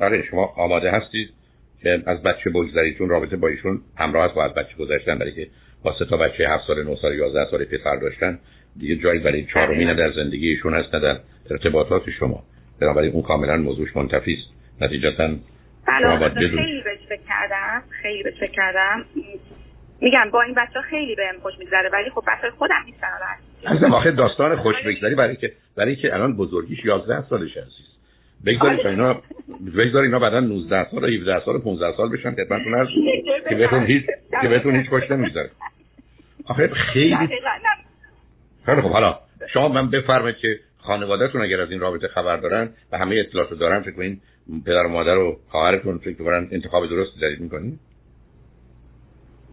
آره 0.00 0.22
شما 0.30 0.46
آماده 0.56 0.90
هستید 0.90 1.30
که 1.82 2.02
از 2.06 2.22
بچه 2.22 2.50
بگذارید 2.50 2.98
چون 2.98 3.08
رابطه 3.08 3.36
با 3.36 3.48
ایشون 3.48 3.80
همراه 3.96 4.24
است 4.24 4.34
با 4.34 4.44
از 4.44 4.54
بچه 4.54 4.76
گذاشتن 4.78 5.18
برای 5.18 5.32
که 5.32 5.48
با 5.82 5.94
سه 5.98 6.04
تا 6.04 6.16
بچه 6.16 6.48
7 6.48 6.66
سال 6.66 6.84
9 6.84 6.96
سال 7.02 7.14
11 7.14 7.50
سال 7.50 7.64
پسر 7.64 7.96
داشتن. 7.96 8.38
دیگه 8.78 8.96
جایی 8.96 9.20
برای 9.20 9.44
چهارمی 9.44 9.84
نه 9.84 9.94
در 9.94 10.12
زندگی 10.12 10.48
ایشون 10.48 10.74
هست 10.74 10.94
نه 10.94 11.00
در 11.00 11.20
ارتباطات 11.50 12.10
شما. 12.10 12.42
بنابراین 12.80 13.12
اون 13.12 13.22
کاملا 13.22 13.56
موضوعش 13.56 13.96
منتفی 13.96 14.34
است. 14.34 14.82
نتیجتا 14.82 15.28
باید 16.18 16.34
خیلی 16.34 16.82
بهش 16.84 17.06
فکر 17.08 17.22
کردم 17.28 17.82
خیلی 18.02 18.22
بهش 18.22 18.34
فکر 18.40 18.50
کردم. 18.50 19.04
میگم 20.00 20.30
با 20.32 20.42
این 20.42 20.54
بچه 20.54 20.80
خیلی 20.80 21.14
بهم 21.14 21.34
خوش 21.42 21.54
میگذره 21.58 21.90
ولی 21.92 22.10
خب 22.10 22.24
بچه 22.28 22.50
خودم 22.50 22.82
نیستن 22.86 23.08
از 23.64 23.82
واقع 23.82 24.10
داستان 24.10 24.56
خوش 24.56 24.76
بگذری 24.86 25.14
برای 25.14 25.36
که 25.36 25.52
برای 25.76 25.96
که 25.96 26.14
الان 26.14 26.36
بزرگیش 26.36 26.84
11 26.84 27.22
سالش 27.28 27.58
بگذارید 28.46 28.82
تا 28.82 28.88
اینا 28.88 29.14
بگذارید 29.66 29.96
اینا 29.96 30.18
بعدا 30.18 30.40
19 30.40 30.86
سال 30.90 31.14
17 31.14 31.44
سال 31.44 31.58
15 31.58 31.96
سال 31.96 32.08
بشن 32.08 32.30
خدمتتون 32.30 32.74
هست 32.74 32.90
که 33.48 33.54
بهتون 33.54 33.86
هیچ 33.86 34.04
که 34.42 34.48
بهتون 34.48 34.76
هیچ 34.76 34.88
خوش 34.88 35.10
نمیگذره. 35.10 35.50
آخه 36.44 36.68
خیلی 36.68 37.16
خیلی 38.66 38.80
خب 38.82 38.90
حالا 38.90 39.18
شما 39.52 39.68
من 39.68 39.90
بفرمایید 39.90 40.36
که 40.36 40.58
خانوادهتون 40.78 41.42
اگر 41.42 41.60
از 41.60 41.70
این 41.70 41.80
رابطه 41.80 42.08
خبر 42.08 42.36
دارن 42.36 42.70
و 42.92 42.98
همه 42.98 43.16
اطلاعات 43.16 43.54
دارن 43.54 43.80
فکر 43.82 43.92
کنین 43.92 44.20
پدر 44.66 44.86
و 44.86 44.88
مادر 44.88 45.16
و 45.16 45.38
خواهرتون 45.48 45.98
فکر 45.98 46.24
کنن 46.24 46.48
انتخاب 46.52 46.86
درستی 46.86 47.20
دارید 47.20 47.40
می‌کنین؟ 47.40 47.78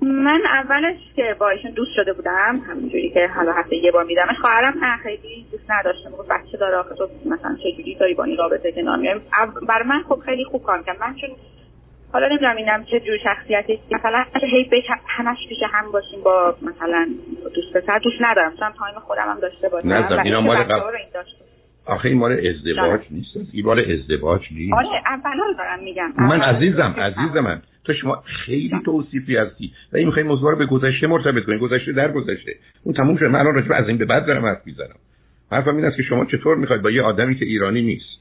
من 0.01 0.41
اولش 0.45 0.95
که 1.15 1.35
با 1.39 1.49
ایشون 1.49 1.71
دوست 1.71 1.91
شده 1.95 2.13
بودم 2.13 2.61
همینجوری 2.69 3.09
که 3.09 3.27
حالا 3.35 3.51
هفته 3.51 3.75
یه 3.75 3.91
بار 3.91 4.03
میدمش 4.03 4.37
خواهرم 4.41 4.73
نه 4.83 4.97
خیلی 4.97 5.45
دوست 5.51 5.71
نداشته 5.71 6.09
می‌گفت 6.09 6.29
بچه 6.29 6.57
داره 6.57 6.77
آخه 6.77 6.95
تو 6.95 7.09
مثلا 7.25 7.55
چجوری 7.55 7.95
داری 7.95 8.13
با 8.13 8.23
این 8.23 8.37
رابطه 8.37 8.71
کنار 8.71 8.97
میایم 8.97 9.21
برای 9.67 9.87
من 9.87 10.03
خب 10.09 10.21
خیلی 10.25 10.45
خوب 10.45 10.63
کار 10.63 10.83
کرد 10.83 10.99
من 10.99 11.15
چون 11.15 11.29
حالا 12.13 12.27
نمی‌دونم 12.27 12.55
اینم 12.55 12.83
چه 12.83 12.99
جور 12.99 13.17
شخصیتی. 13.23 13.79
مثلا 13.91 14.25
هی 14.41 14.63
به 14.63 14.81
همش 15.07 15.37
پیش 15.49 15.57
هم 15.71 15.91
باشیم 15.91 16.21
با 16.23 16.55
مثلا 16.61 17.07
دوست 17.55 17.73
پسر 17.73 17.99
دوست 17.99 18.21
ندارم. 18.21 18.53
مثلا 18.53 18.71
تایم 18.79 18.99
خودم 18.99 19.29
هم 19.29 19.39
داشته 19.39 19.69
باشم 19.69 19.87
نه 19.87 20.21
اینا 20.21 20.41
مال 20.41 20.65
آخه 21.85 22.09
این 22.09 22.17
مال 22.17 22.31
ازدواج 22.31 23.01
نیست. 23.11 23.37
این 23.53 23.65
مال 23.65 23.79
ازدواج 23.91 24.41
نیست. 24.51 24.73
آره 24.73 25.01
اولا 25.05 25.53
دارم 25.57 25.79
میگم. 25.83 26.13
من 26.17 26.41
عزیزم 26.41 26.95
عزیزم 26.97 27.39
من. 27.39 27.61
تو 27.83 27.93
شما 27.93 28.23
خیلی 28.45 28.71
توصیفی 28.85 29.37
هستی. 29.37 29.71
و 29.93 29.97
این 29.97 30.05
می‌خوای 30.05 30.25
موضوع 30.25 30.51
رو 30.51 30.57
به 30.57 30.65
گذشته 30.65 31.07
مرتبط 31.07 31.43
کنی. 31.43 31.57
گذشته 31.57 31.91
در 31.91 32.11
گذشته. 32.11 32.55
اون 32.83 32.95
تموم 32.95 33.17
شده 33.17 33.27
من 33.27 33.39
الان 33.39 33.55
راجع 33.55 33.73
از 33.73 33.87
این 33.87 33.97
به 33.97 34.05
بعد 34.05 34.25
دارم 34.25 34.45
حرف 34.45 34.61
می‌زنم. 34.65 34.95
حرفم 35.51 35.75
این 35.75 35.85
است 35.85 35.97
که 35.97 36.03
شما 36.03 36.25
چطور 36.25 36.57
می‌خواید 36.57 36.81
با 36.81 36.91
یه 36.91 37.01
آدمی 37.01 37.35
که 37.35 37.45
ایرانی 37.45 37.81
نیست. 37.81 38.19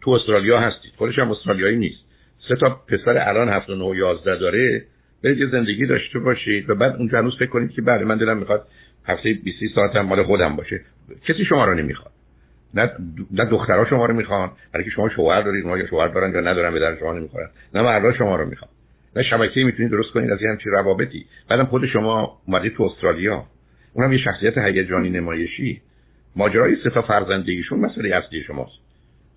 تو 0.00 0.10
استرالیا 0.10 0.60
هستید. 0.60 0.92
خودش 0.96 1.18
هم 1.18 1.30
استرالیایی 1.30 1.76
نیست. 1.76 2.00
سه 2.48 2.56
تا 2.56 2.80
پسر 2.88 3.28
الان 3.28 3.48
هفت 3.48 3.70
و 3.70 3.74
نه 3.74 3.84
و 3.84 3.94
یازده 3.94 4.36
داره. 4.36 4.84
برید 5.24 5.38
یه 5.38 5.46
زندگی 5.46 5.86
داشته 5.86 6.18
باشید. 6.18 6.70
و 6.70 6.74
بعد 6.74 6.96
اونجا 6.96 7.18
هنوز 7.18 7.36
فکر 7.38 7.50
کنید 7.50 7.70
که 7.70 7.82
بله 7.82 8.04
من 8.04 8.18
دلم 8.18 8.38
می‌خواد 8.38 8.66
هفته 9.06 9.32
20 9.44 9.58
ساعت 9.74 9.96
هم 9.96 10.06
مال 10.06 10.22
خودم 10.22 10.56
باشه. 10.56 10.80
کسی 11.28 11.44
شما 11.44 11.64
رو 11.64 11.74
نمی‌خواد. 11.74 12.12
نه 12.74 12.90
نه 13.30 13.44
دخترها 13.44 13.84
شما 13.84 14.06
رو 14.06 14.14
می‌خوان. 14.14 14.50
برای 14.72 14.84
که 14.84 14.90
شما 14.90 15.08
شوهر 15.08 15.42
دارید. 15.42 15.62
اونها 15.64 15.78
یا 15.78 15.86
شوهر 15.86 16.08
دارن 16.08 16.34
یا 16.34 16.40
ندارن 16.40 16.72
به 16.72 16.80
در 16.80 16.96
شما 16.98 17.12
نمی‌خورن. 17.12 17.48
نه 17.74 17.82
مردا 17.82 18.12
شما 18.12 18.36
رو 18.36 18.48
می‌خوان. 18.48 18.70
نه 19.16 19.22
شبکه‌ای 19.22 19.64
می‌تونید 19.64 19.90
درست 19.90 20.10
کنید 20.12 20.30
از 20.30 20.42
یه 20.42 20.48
همچین 20.48 20.72
روابطی. 20.72 21.26
بعدم 21.48 21.64
خود 21.64 21.86
شما 21.86 22.40
اومدید 22.46 22.74
تو 22.74 22.82
استرالیا. 22.82 23.44
اونم 23.92 24.12
یه 24.12 24.18
شخصیت 24.18 24.58
هیجانی 24.58 25.10
نمایشی. 25.10 25.80
ماجرای 26.36 26.76
سه 26.84 26.90
تا 26.90 27.02
فرزندگیشون 27.02 27.80
مسئله 27.80 28.16
اصلی 28.16 28.42
شماست. 28.42 28.78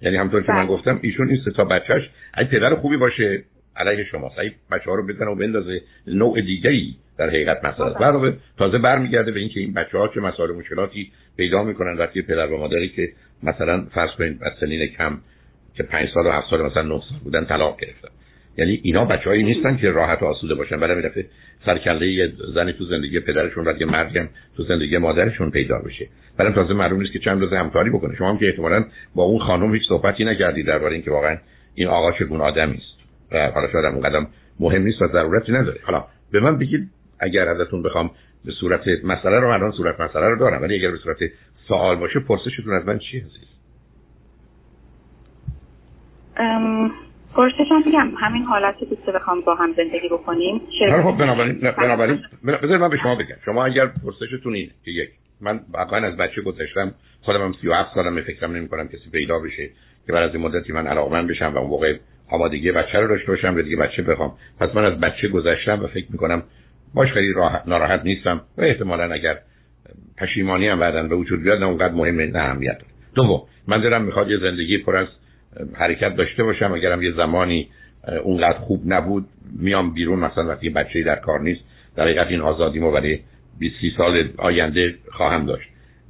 یعنی 0.01 0.17
همطور 0.17 0.43
که 0.43 0.51
من 0.51 0.57
بله. 0.57 0.67
گفتم 0.67 0.99
ایشون 1.01 1.29
این 1.29 1.41
سه 1.45 1.51
تا 1.51 1.63
بچهش 1.63 2.09
اگه 2.33 2.49
پدر 2.49 2.75
خوبی 2.75 2.97
باشه 2.97 3.43
علیه 3.75 4.03
شماست. 4.03 4.39
اگه 4.39 4.51
بچه 4.71 4.86
ها 4.86 4.95
رو 4.95 5.07
بزنه 5.07 5.27
و 5.27 5.36
بندازه 5.36 5.81
نوع 6.07 6.41
دیگه 6.41 6.69
ای 6.69 6.95
در 7.17 7.27
حقیقت 7.27 7.65
مسئله 7.65 7.86
است. 7.86 7.97
بعد 7.97 8.38
تازه 8.57 8.77
برمیگرده 8.77 9.31
به 9.31 9.39
اینکه 9.39 9.59
این 9.59 9.73
بچه 9.73 9.97
ها 9.97 10.07
چه 10.07 10.19
مسائل 10.19 10.51
مشکلاتی 10.51 11.12
پیدا 11.38 11.63
می‌کنن. 11.63 11.97
وقتی 11.97 12.21
پدر 12.21 12.47
و 12.47 12.57
مادری 12.57 12.89
که 12.89 13.09
مثلا 13.43 13.86
فرض 13.93 14.09
کنید 14.17 14.43
از 14.43 14.51
سنین 14.59 14.88
کم 14.88 15.19
که 15.75 15.83
5 15.83 16.09
سال 16.13 16.25
و 16.25 16.31
7 16.31 16.49
سال 16.49 16.62
مثلا 16.62 16.81
9 16.81 17.01
سال 17.09 17.19
بودن 17.23 17.45
طلاق 17.45 17.79
گرفتن. 17.79 18.09
یعنی 18.57 18.79
اینا 18.83 19.05
بچه‌ای 19.05 19.43
نیستن 19.43 19.77
که 19.77 19.91
راحت 19.91 20.23
و 20.23 20.25
آسوده 20.25 20.55
باشن. 20.55 20.79
بعد 20.79 20.91
می‌رفته 20.91 21.25
سرکله 21.65 22.07
یه 22.07 22.33
زنی 22.55 22.73
تو 22.73 22.85
زندگی 22.85 23.19
پدرشون 23.19 23.67
و 23.67 23.73
یه 23.79 23.85
مردی 23.85 24.19
هم 24.19 24.29
تو 24.57 24.63
زندگی 24.63 24.97
مادرشون 24.97 25.51
پیدا 25.51 25.79
بشه. 25.79 26.07
بعدم 26.37 26.53
تازه 26.53 26.73
معلوم 26.73 27.01
نیست 27.01 27.13
که 27.13 27.19
چند 27.19 27.41
روز 27.41 27.53
همکاری 27.53 27.89
بکنه. 27.89 28.15
شما 28.15 28.29
هم 28.29 28.37
که 28.37 28.45
احتمالاً 28.45 28.85
با 29.15 29.23
اون 29.23 29.39
خانم 29.39 29.73
هیچ 29.73 29.83
صحبتی 29.89 30.25
نکردید 30.25 30.67
درباره 30.67 30.93
اینکه 30.93 31.11
واقعا 31.11 31.37
این 31.75 31.87
آقا 31.87 32.11
چگونه 32.11 32.43
آدمی 32.43 32.77
است. 32.77 33.03
و 33.31 33.51
حالا 33.51 33.71
شاید 33.71 33.85
اون 33.85 34.01
قدم 34.01 34.27
مهم 34.59 34.81
نیست 34.81 35.01
و 35.01 35.07
ضرورتی 35.07 35.51
نداره. 35.51 35.79
حالا 35.83 36.05
به 36.31 36.39
من 36.39 36.57
بگید 36.57 36.89
اگر 37.19 37.47
ازتون 37.47 37.83
بخوام 37.83 38.11
به 38.45 38.51
صورت 38.51 38.81
مسئله 39.03 39.39
رو 39.39 39.47
الان 39.47 39.71
صورت 39.71 39.99
مسئله 39.99 40.25
رو 40.25 40.39
دارم 40.39 40.61
ولی 40.61 40.75
اگر 40.75 40.91
به 40.91 40.97
صورت 40.97 41.17
سوال 41.67 41.95
باشه 41.95 42.19
پرسشتون 42.19 42.73
از 42.73 42.85
من 42.87 42.99
چی 42.99 43.19
هست؟ 43.19 43.53
پرسشم 47.36 47.84
میگم 47.86 48.12
همین 48.17 48.43
حالت 48.43 48.76
که 48.80 49.12
بخوام 49.12 49.41
با 49.41 49.56
هم 49.56 49.74
زندگی 49.78 50.10
بکنیم 50.10 50.62
خب 51.04 51.17
بنابراین 51.17 51.60
بنابراین 51.78 52.19
بذار 52.43 52.78
من 52.78 52.89
به 52.89 52.98
شما 52.98 53.15
بگم. 53.15 53.36
شما 53.46 53.65
اگر 53.65 53.86
پرسشتون 53.86 54.54
اینه 54.54 54.72
که 54.86 54.91
یک 54.91 55.10
من 55.41 55.60
واقعا 55.74 56.08
از 56.08 56.17
بچه 56.17 56.41
گذشتم 56.41 56.93
خودم 57.22 57.41
هم 57.41 57.54
37 57.62 57.96
سالم 57.96 58.22
فکرم 58.22 58.52
نمی 58.52 58.67
کنم 58.67 58.88
کسی 58.88 59.10
پیدا 59.12 59.39
بشه 59.39 59.69
که 60.08 60.13
بعد 60.13 60.30
از 60.30 60.36
این 60.36 60.43
مدتی 60.43 60.74
من 60.74 60.88
علاقمند 60.88 61.28
بشم 61.28 61.54
و 61.56 61.58
اون 61.58 61.69
موقع 61.69 61.98
آمادگی 62.30 62.72
بچه 62.72 63.00
رو 63.00 63.08
داشته 63.08 63.28
باشم 63.28 63.56
و 63.56 63.62
دیگه 63.62 63.78
بچه 63.78 64.02
بخوام. 64.02 64.34
پس 64.60 64.76
من 64.76 64.86
از 64.86 65.00
بچه 65.00 65.28
گذشتم 65.28 65.84
و 65.84 65.88
فکر 65.88 66.06
می‌کنم 66.10 66.43
باش 66.93 67.12
خیلی 67.12 67.34
راحت 67.34 67.67
ناراحت 67.67 68.02
نیستم 68.04 68.41
و 68.58 68.62
احتمالا 68.62 69.13
اگر 69.13 69.38
پشیمانی 70.17 70.67
هم 70.67 70.80
بعدن 70.80 71.10
به 71.10 71.15
وجود 71.15 71.43
بیاد 71.43 71.60
نه 71.60 71.65
اونقدر 71.65 71.93
مهم 71.93 72.22
نه 72.22 72.39
اهمیت 72.39 72.78
دوم 73.15 73.41
من 73.67 73.82
دلم 73.82 74.02
می‌خواد 74.02 74.32
یه 74.32 74.38
زندگی 74.38 74.78
پر 74.78 74.96
از 74.96 75.08
حرکت 75.73 76.15
داشته 76.15 76.43
باشم. 76.43 76.73
اگرم 76.73 77.01
یه 77.01 77.11
زمانی 77.11 77.67
اونقدر 78.23 78.57
خوب 78.57 78.81
نبود 78.85 79.25
میام 79.59 79.93
بیرون 79.93 80.19
مثلا 80.19 80.47
وقتی 80.47 80.69
بچه 80.69 81.03
در 81.03 81.15
کار 81.15 81.39
نیست 81.39 81.61
در 81.95 82.03
حقیقت 82.03 82.27
این 82.27 82.41
آزادیمو 82.41 82.91
برای 82.91 83.19
20 83.59 83.75
سال 83.97 84.29
آینده 84.37 84.95
خواهم 85.11 85.45
داشت. 85.45 85.69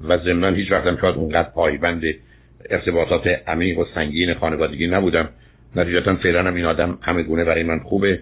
و 0.09 0.17
ضمنا 0.17 0.49
هیچ 0.49 0.71
وقتم 0.71 0.97
شاید 1.01 1.15
اونقدر 1.15 1.49
پایبند 1.49 2.03
ارتباطات 2.69 3.27
عمیق 3.27 3.79
و 3.79 3.85
سنگین 3.95 4.33
خانوادگی 4.33 4.87
نبودم. 4.87 5.29
نتیجتا 5.75 6.15
فعلا 6.15 6.43
هم 6.43 6.55
این 6.55 6.65
آدم 6.65 6.97
همه 7.01 7.23
گونه 7.23 7.43
برای 7.43 7.63
من 7.63 7.79
خوبه. 7.79 8.19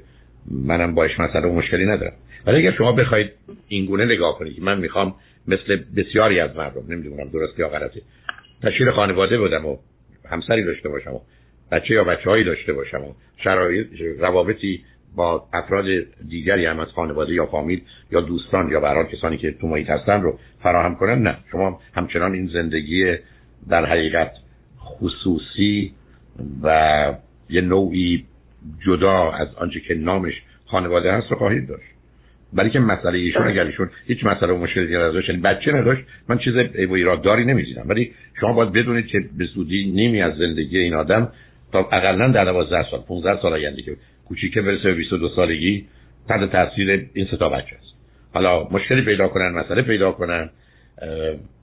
منم 0.51 0.95
باش 0.95 1.19
مسئله 1.19 1.47
و 1.47 1.53
مشکلی 1.53 1.85
ندارم. 1.85 2.13
ولی 2.45 2.57
اگر 2.57 2.77
شما 2.77 2.91
بخواید 2.91 3.31
این 3.67 3.85
گونه 3.85 4.05
نگاه 4.05 4.37
کنید 4.37 4.63
من 4.63 4.79
می‌خوام 4.79 5.15
مثل 5.47 5.79
بسیاری 5.97 6.39
از 6.39 6.55
مردم 6.55 6.83
نمی‌دونم 6.89 7.29
درست 7.29 7.59
یا 7.59 7.69
غلطه 7.69 8.01
تشکیل 8.63 8.91
خانواده 8.91 9.37
بودم 9.37 9.65
و 9.65 9.77
همسری 10.31 10.63
داشته 10.63 10.89
باشم 10.89 11.13
و 11.13 11.19
بچه 11.71 11.93
یا 11.93 12.03
بچه 12.03 12.29
هایی 12.29 12.43
داشته 12.43 12.73
باشم 12.73 13.01
و 13.01 13.13
شرایط 13.43 13.87
روابطی 14.19 14.83
با 15.15 15.47
افراد 15.53 15.85
دیگری 16.29 16.65
هم 16.65 16.79
از 16.79 16.87
خانواده 16.87 17.33
یا 17.33 17.45
فامیل 17.45 17.81
یا 18.11 18.21
دوستان 18.21 18.71
یا 18.71 18.79
برای 18.79 19.17
کسانی 19.17 19.37
که 19.37 19.51
تو 19.51 19.67
محیط 19.67 19.89
هستن 19.89 20.21
رو 20.21 20.39
فراهم 20.63 20.95
کنن 20.95 21.21
نه. 21.21 21.37
شما 21.51 21.79
همچنان 21.93 22.33
این 22.33 22.47
زندگی 22.53 23.15
در 23.69 23.85
حقیقت 23.85 24.31
خصوصی 24.79 25.93
و 26.63 27.13
یه 27.49 27.61
نوعی 27.61 28.25
جدا 28.85 29.31
از 29.31 29.47
آنچه 29.55 29.79
که 29.79 29.93
نامش 29.93 30.33
خانواده 30.65 31.13
هست 31.13 31.31
رو 31.31 31.37
خواهید 31.37 31.67
داشت. 31.67 31.91
برای 32.53 32.69
که 32.69 32.79
مسئله 32.79 33.17
ایشون 33.17 33.47
اگر 33.47 33.63
ایشون 33.63 33.89
هیچ 34.07 34.25
مسئله 34.25 34.53
و 34.53 34.57
مشکلی 34.57 34.85
دیگر 34.85 34.99
نداشت 34.99 35.29
یعنی 35.29 35.41
بچه 35.41 35.71
نداشت 35.71 36.01
من 36.29 36.37
چیز 36.37 36.55
ایو 36.57 36.93
ایراد 36.93 37.21
داری 37.21 37.45
نمی‌دیدم 37.45 37.83
ولی 37.85 38.11
شما 38.39 38.53
باید 38.53 38.71
بدونید 38.71 39.07
که 39.07 39.19
به 39.37 39.45
زودی 39.45 39.91
نیمی 39.91 40.21
از 40.21 40.37
زندگی 40.37 40.77
این 40.77 40.93
آدم 40.93 41.31
تا 41.71 41.79
اقلا 41.79 42.27
در 42.27 42.45
12 42.45 42.89
سال 42.91 42.99
15 42.99 43.41
سال 43.41 43.53
آینده 43.53 43.81
که 43.81 43.95
کوچیکه 44.27 44.61
برسه 44.61 44.83
به 44.83 44.93
22 44.93 45.29
سالگی 45.29 45.87
تحت 46.27 46.51
تاثیر 46.51 47.09
این 47.13 47.27
سه 47.31 47.37
تا 47.37 47.49
بچه 47.49 47.75
است. 47.75 47.91
حالا 48.33 48.67
مشکلی 48.71 49.01
پیدا 49.01 49.27
کنن 49.27 49.49
مسئله 49.49 49.81
پیدا 49.81 50.11
کنن 50.11 50.49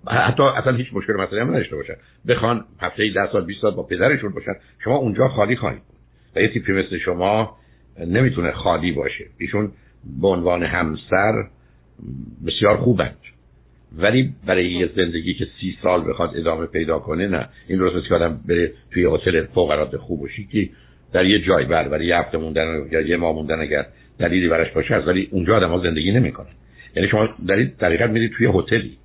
حتی 0.08 0.42
اصلا 0.42 0.76
هیچ 0.76 0.86
مشکل 0.92 1.12
مسئله 1.12 1.40
هم 1.40 1.50
نداشته 1.50 1.76
باشن. 1.76 1.94
بخوان 2.28 2.64
هفته 2.80 3.12
10 3.14 3.32
سال 3.32 3.44
20 3.44 3.60
سال 3.60 3.74
با 3.74 3.82
پدرشون 3.82 4.32
باشن 4.32 4.52
شما 4.84 4.96
اونجا 4.96 5.28
خالی 5.28 5.56
خواهید 5.56 5.82
بود. 5.82 5.96
و 6.36 6.40
یه 6.40 6.48
تیپی 6.48 6.72
مثل 6.72 6.98
شما 6.98 7.56
نمی‌تونه 8.06 8.52
خالی 8.52 8.92
باشه. 8.92 9.24
ایشون 9.38 9.72
به 10.20 10.28
عنوان 10.28 10.62
همسر 10.62 11.44
بسیار 12.46 12.76
خوبند 12.76 13.16
ولی 13.96 14.32
برای 14.46 14.72
یه 14.72 14.90
زندگی 14.96 15.34
که 15.34 15.46
سی 15.60 15.78
سال 15.82 16.10
بخواد 16.10 16.36
ادامه 16.36 16.66
پیدا 16.66 16.98
کنه 16.98 17.28
نه. 17.28 17.48
این 17.68 17.78
درست 17.78 18.08
که 18.08 18.14
آدم 18.14 18.40
بره 18.48 18.72
توی 18.90 19.04
هتل 19.14 19.46
فوق 19.46 19.96
خوب 19.96 20.22
و 20.22 20.28
شیکی 20.28 20.70
در 21.12 21.24
یه 21.24 21.42
جای 21.42 21.64
بر 21.64 21.88
برای 21.88 22.06
یه 22.06 22.16
هفته 22.16 22.38
موندن 22.38 22.88
یا 22.92 23.00
یه 23.00 23.16
ماه 23.16 23.34
موندن 23.34 23.60
اگر 23.60 23.86
دلیلی 24.18 24.48
براش 24.48 24.70
باشه 24.70 24.94
از 24.94 25.08
ولی 25.08 25.28
اونجا 25.30 25.56
آدم 25.56 25.68
ها 25.68 25.78
زندگی 25.78 26.12
نمی‌کنن. 26.12 26.50
یعنی 26.96 27.08
شما 27.08 27.28
این 27.48 27.72
طریقت 27.80 28.10
میرید 28.10 28.32
توی 28.32 28.46
هتلی. 28.54 28.98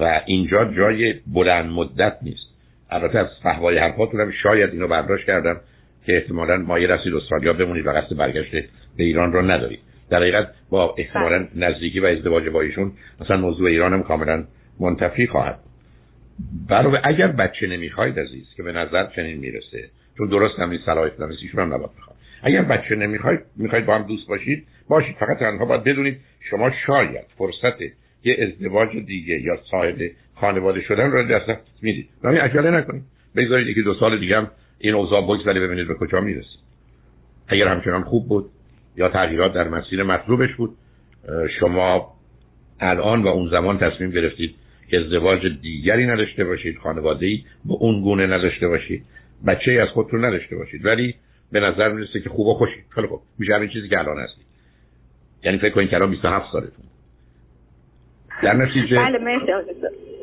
و 0.00 0.20
اینجا 0.26 0.64
جای 0.64 1.14
بلند 1.26 1.70
مدت 1.70 2.16
نیست. 2.22 2.46
البته 2.90 3.18
از 3.18 3.26
فهوای 3.42 3.78
حرفاتون 3.78 4.20
هم 4.20 4.30
شاید 4.42 4.70
اینو 4.70 4.88
برداشت 4.88 5.26
کردم 5.26 5.60
که 6.06 6.16
احتمالا 6.16 6.56
مایه 6.56 6.86
رسید 6.86 7.14
استرالیا 7.14 7.52
بمونید 7.52 7.86
و 7.86 7.90
قصد 7.90 8.16
برگشت 8.16 8.50
به 8.96 9.04
ایران 9.04 9.32
رو 9.32 9.50
ندارید. 9.50 9.80
در 10.10 10.18
حقیقت 10.18 10.48
با 10.70 10.94
احتمالا 10.98 11.38
بله. 11.38 11.68
نزدیکی 11.68 12.00
و 12.00 12.06
ازدواج 12.06 12.48
با 12.48 12.60
ایشون 12.60 12.92
مثلا 13.20 13.36
موضوع 13.36 13.68
ایران 13.68 13.92
هم 13.92 14.02
کاملا 14.02 14.44
منتفی 14.80 15.26
خواهد. 15.26 15.58
برای 16.68 16.98
اگر 17.04 17.26
بچه 17.26 17.66
نمی‌خواید 17.66 18.20
عزیز 18.20 18.46
که 18.56 18.62
به 18.62 18.72
نظر 18.72 19.06
چنین 19.06 19.36
می‌رسه 19.36 19.88
چون 20.18 20.28
درست 20.28 20.58
همین 20.58 20.80
صلاحیت 20.86 21.20
نمیسی 21.20 21.42
ایشون 21.42 21.62
هم 21.62 21.74
نباید 21.74 21.90
می‌خواد 21.96 22.16
اگر 22.42 22.62
بچه 22.62 22.96
نمی‌خواید 22.96 23.40
می‌خواید 23.56 23.86
با 23.86 23.94
هم 23.94 24.02
دوست 24.02 24.28
باشید 24.28 24.66
باشید. 24.88 25.16
فقط 25.16 25.38
تنها 25.38 25.64
باید 25.64 25.84
بدونید 25.84 26.20
شما 26.50 26.70
شاید 26.86 27.24
فرصت 27.38 27.80
یه 28.24 28.36
ازدواج 28.38 28.96
دیگه 29.06 29.40
یا 29.40 29.58
صاحب 29.70 30.10
خانواده 30.34 30.80
شدن 30.80 31.10
رو 31.10 31.22
دست 31.22 31.60
می‌دید. 31.82 32.08
همین 32.24 32.40
عجله 32.40 32.70
نکنید. 32.70 33.02
بگذارید 33.36 33.66
یکی 33.68 33.82
دو 33.82 33.94
سال 33.94 34.20
دیگه 34.20 34.36
هم 34.36 34.50
این 34.78 34.94
اوضاع 34.94 35.22
بگذره 35.22 35.60
ببینید 35.60 35.88
به 35.88 35.94
کجا 35.94 36.20
می‌رسید 36.20 36.60
اگر 37.48 37.68
همچنان 37.68 38.02
خوب 38.02 38.28
بود 38.28 38.50
یا 38.96 39.08
تغییرات 39.08 39.52
در 39.52 39.68
مسیر 39.68 40.02
مطلوبش 40.02 40.54
بود. 40.54 40.76
شما 41.60 42.12
الان 42.80 43.22
و 43.22 43.28
اون 43.28 43.50
زمان 43.50 43.78
تصمیم 43.78 44.10
گرفتید 44.10 44.54
که 44.90 45.00
ازدواج 45.00 45.46
دیگری 45.62 46.06
نداشته 46.06 46.44
باشید 46.44 46.78
خانواده 46.78 47.26
ای 47.26 47.44
به 47.64 47.74
اون 47.74 48.00
گونه 48.00 48.26
نداشته 48.26 48.68
باشید 48.68 49.04
بچه 49.46 49.70
ای 49.70 49.78
از 49.78 49.88
خودتون 49.88 50.24
نداشته 50.24 50.56
باشید. 50.56 50.84
ولی 50.84 51.14
به 51.52 51.60
نظر 51.60 51.88
می‌رسه 51.88 52.20
که 52.20 52.28
خوب 52.28 52.46
و 52.46 52.54
خوشید. 52.54 52.84
خیلی 52.88 53.06
خوب. 53.06 53.20
میشه 53.38 53.54
همین 53.54 53.68
چیزی 53.68 53.88
که 53.88 53.98
الان 53.98 54.18
هستید. 54.18 54.46
یعنی 55.44 55.58
فکر 55.58 55.74
کنید 55.74 55.90
که 55.90 55.96
الان 55.96 56.10
27 56.10 56.52
سالتون. 56.52 56.84
در 58.42 58.54
نتیجه 58.54 58.96
بله 58.96 59.18
مرسی. 59.18 59.46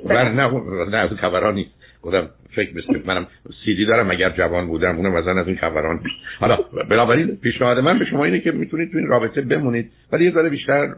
بله 0.06 0.30
نه 0.30 0.48
نه 0.90 1.08
خبران 1.08 1.66
گفتم 2.04 2.30
فکر 2.56 2.78
مثل 2.78 3.02
منم 3.06 3.28
سیدی 3.66 3.86
دارم 3.86 4.12
اگر 4.12 4.30
جوان 4.30 4.68
بودم 4.68 4.96
اونم 4.96 5.12
مثلا 5.12 5.42
از 5.42 5.48
این 5.48 5.58
خبران 5.58 6.02
حالا 6.40 6.56
بنابراین 6.90 7.36
پیشنهاد 7.36 7.80
من 7.80 8.00
به 8.00 8.06
شما 8.06 8.26
اینه 8.26 8.40
که 8.40 8.52
می‌تونید 8.52 8.92
تو 8.92 8.98
این 8.98 9.08
رابطه 9.08 9.42
بمونید 9.42 9.92
ولی 10.12 10.26
یه 10.26 10.32
ذره 10.32 10.50
بیشتر 10.50 10.96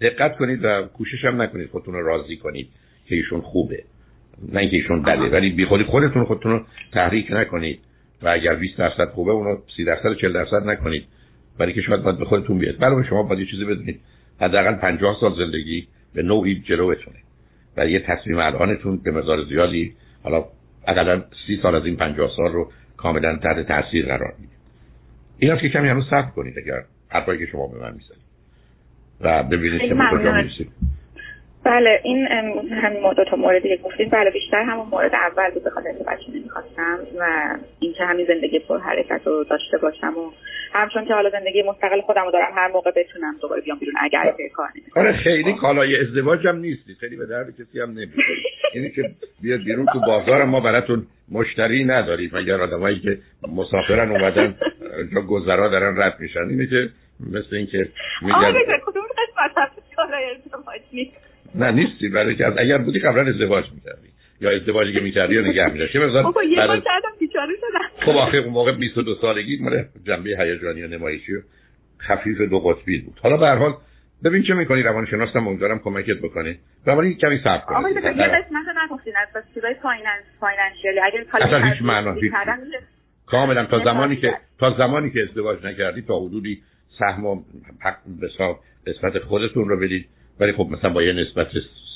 دقت 0.00 0.36
کنید 0.36 0.60
و 0.62 0.82
کوشش 0.82 1.24
هم 1.24 1.42
نکنید 1.42 1.68
خودتون 1.70 1.94
راضی 1.94 2.36
کنید 2.36 2.68
که 3.08 3.14
ایشون 3.14 3.40
خوبه. 3.40 3.82
نه 4.52 4.60
اینکه 4.60 4.76
ایشون 4.76 5.02
بده 5.02 5.22
ولی 5.22 5.50
بی 5.50 5.64
خودی 5.64 5.84
خودتون 5.84 6.24
خودتون 6.24 6.52
رو 6.52 6.64
تحریک 6.92 7.26
نکنید 7.30 7.80
و 8.22 8.28
اگر 8.28 8.54
20 8.54 8.78
درصد 8.78 9.08
خوبه 9.08 9.32
اونو 9.32 9.56
30 9.76 9.84
درصد 9.84 10.14
40 10.20 10.32
درصد 10.32 10.66
نکنید. 10.66 11.04
برای 11.58 11.72
که 11.72 11.82
شاید 11.82 12.02
باید 12.02 12.18
به 12.18 12.24
خودتون 12.24 12.58
بیاد. 12.58 12.76
برای 12.76 13.04
شما 13.04 13.22
باید 13.22 13.40
یه 13.40 13.46
چیزی 13.46 13.64
بدونید. 13.64 14.00
حداقل 14.40 14.74
50 14.74 15.16
سال 15.20 15.36
زندگی 15.36 15.86
به 16.14 16.22
نوعی 16.22 16.54
جلوتونه. 16.54 17.16
و 17.76 17.88
یه 17.88 18.00
تصمیم 18.00 18.38
الانتون 18.38 19.00
به 19.04 19.10
مقدار 19.10 19.44
زیادی 19.44 19.92
حالا 20.26 20.44
اقلا 20.88 21.22
سی 21.46 21.58
سال 21.62 21.74
از 21.74 21.84
این 21.84 21.96
پنجاه 21.96 22.30
سال 22.36 22.52
رو 22.52 22.70
کاملا 22.96 23.36
تحت 23.36 23.66
تاثیر 23.68 24.06
قرار 24.06 24.34
میده. 24.38 24.52
این 25.38 25.50
هست 25.50 25.62
که 25.62 25.68
کمی 25.68 25.88
هنوز 25.88 26.04
صبر 26.10 26.30
کنید 26.36 26.58
اگر 26.58 26.82
حرفایی 27.08 27.38
که 27.38 27.46
شما 27.46 27.66
به 27.66 27.78
من 27.78 27.92
می‌زنید. 27.92 28.26
و 29.20 29.42
ببینید 29.42 29.80
که 29.80 29.94
کجا 30.10 30.32
می‌رسید 30.32 30.70
بله 31.64 32.00
این 32.04 32.26
همین 32.70 33.12
دو 33.16 33.24
تا 33.24 33.36
موردی 33.36 33.68
که 33.68 33.82
گفتید 33.84 34.10
بله 34.10 34.30
بیشتر 34.30 34.62
همون 34.62 34.86
مورد 34.86 35.14
اول 35.14 35.50
بود 35.50 35.64
بخاطر 35.64 35.88
اینکه 35.88 36.04
بچه 36.04 36.32
نمی‌خواستم 36.34 36.98
و 37.18 37.56
اینکه 37.80 38.04
همین 38.04 38.26
زندگی 38.26 38.58
پر 38.58 38.78
حرکت 38.78 39.20
رو 39.24 39.44
داشته 39.44 39.78
باشم 39.78 40.14
و 40.18 40.30
همچون 40.72 41.04
که 41.04 41.14
حالا 41.14 41.30
زندگی 41.30 41.62
مستقل 41.62 42.00
خودم 42.00 42.24
رو 42.24 42.30
دارم 42.30 42.52
هر 42.54 42.68
موقع 42.68 42.90
بتونم 42.96 43.34
دوباره 43.40 43.60
بیام 43.60 43.78
بیرون 43.78 43.94
اگر 44.00 44.34
که 44.36 44.48
کار 44.48 44.68
آره 44.96 45.12
خیلی 45.12 45.54
کالای 45.54 46.00
ازدواج 46.00 46.46
هم 46.46 46.56
نیستی 46.56 46.94
خیلی 46.94 47.16
به 47.16 47.26
درد 47.26 47.50
کسی 47.50 47.80
هم 47.80 47.90
نمی‌خوره. 47.90 48.26
اینی 48.76 48.90
که 48.90 49.10
بیاد 49.42 49.60
بیرون 49.64 49.86
تو 49.92 50.00
بازار 50.00 50.44
ما 50.44 50.60
براتون 50.60 51.06
مشتری 51.28 51.84
نداریم. 51.84 52.30
مگر 52.32 52.60
آدمایی 52.60 53.00
که 53.00 53.18
مسافرن 53.48 54.10
اومدن 54.10 54.54
جا 55.14 55.20
گذرا 55.20 55.68
دارن 55.68 56.02
رد 56.02 56.20
میشن. 56.20 56.48
اینی 56.48 56.66
که 56.66 56.88
مثل 57.20 57.56
اینکه 57.56 57.88
میگن 58.22 58.54
نه 61.54 61.70
نیستی. 61.70 62.08
برای 62.08 62.36
که 62.36 62.60
اگر 62.60 62.78
بودی 62.78 62.98
قبلا 62.98 63.28
ازدواج 63.28 63.64
می‌کردی. 63.74 64.08
یا 64.40 64.50
ازدواجی 64.56 64.92
که 64.92 65.00
می‌کردی 65.00 65.34
یا 65.34 65.40
نگه 65.40 65.88
چه 65.92 65.98
مثلا 65.98 66.22
شدم. 67.56 68.12
خب 68.12 68.16
آخه 68.16 68.36
اون 68.36 68.52
موقع 68.52 68.72
22 68.72 69.14
سالگی 69.14 69.58
مال 69.60 69.84
جنبه 70.06 70.30
هیجانی 70.38 70.82
و 70.82 70.88
نمایشی 70.88 71.34
و 71.34 71.40
خفیف 72.00 72.40
دو 72.40 72.58
قطبی 72.58 72.98
بود. 72.98 73.18
حالا 73.22 73.36
به 73.36 73.46
هر 73.46 73.56
حال 73.56 73.74
ببین 74.24 74.42
چه 74.42 74.54
می‌کنی؟ 74.54 74.82
روانشناسم 74.82 75.48
امیدوارم 75.48 75.78
کمکت 75.78 76.18
بکنه. 76.22 76.58
بنابراین 76.86 77.16
کمی 77.16 77.38
صبر 77.38 77.58
کن 77.58 77.74
آقای 77.74 77.94
دکتر 77.94 78.16
یه 78.16 78.26
قسمت 78.26 78.66
نگفتین 78.84 79.14
از 79.16 79.44
چیزای 79.54 79.74
فایننس 79.74 80.24
فاینانشیالی 80.40 81.00
اگر 81.00 81.46
اصلا 81.46 81.70
هیچ 81.70 81.82
معنی 81.82 82.30
کاملا 83.26 83.64
تا 83.64 83.84
زمانی 83.84 84.16
که 84.16 84.34
تا 84.58 84.74
زمانی 84.78 85.10
که 85.10 85.22
ازدواج 85.22 85.66
نکردی 85.66 86.02
تا 86.02 86.20
حدودی 86.20 86.62
سهم 86.98 87.26
و 87.26 87.42
حق 87.80 87.96
قسمت 88.86 89.18
خودتون 89.18 89.68
رو 89.68 89.80
بدید. 89.80 90.06
ولی 90.40 90.52
خب 90.52 90.68
مثلا 90.70 90.90
با 90.90 91.02
یه 91.02 91.12
نسبت 91.12 91.48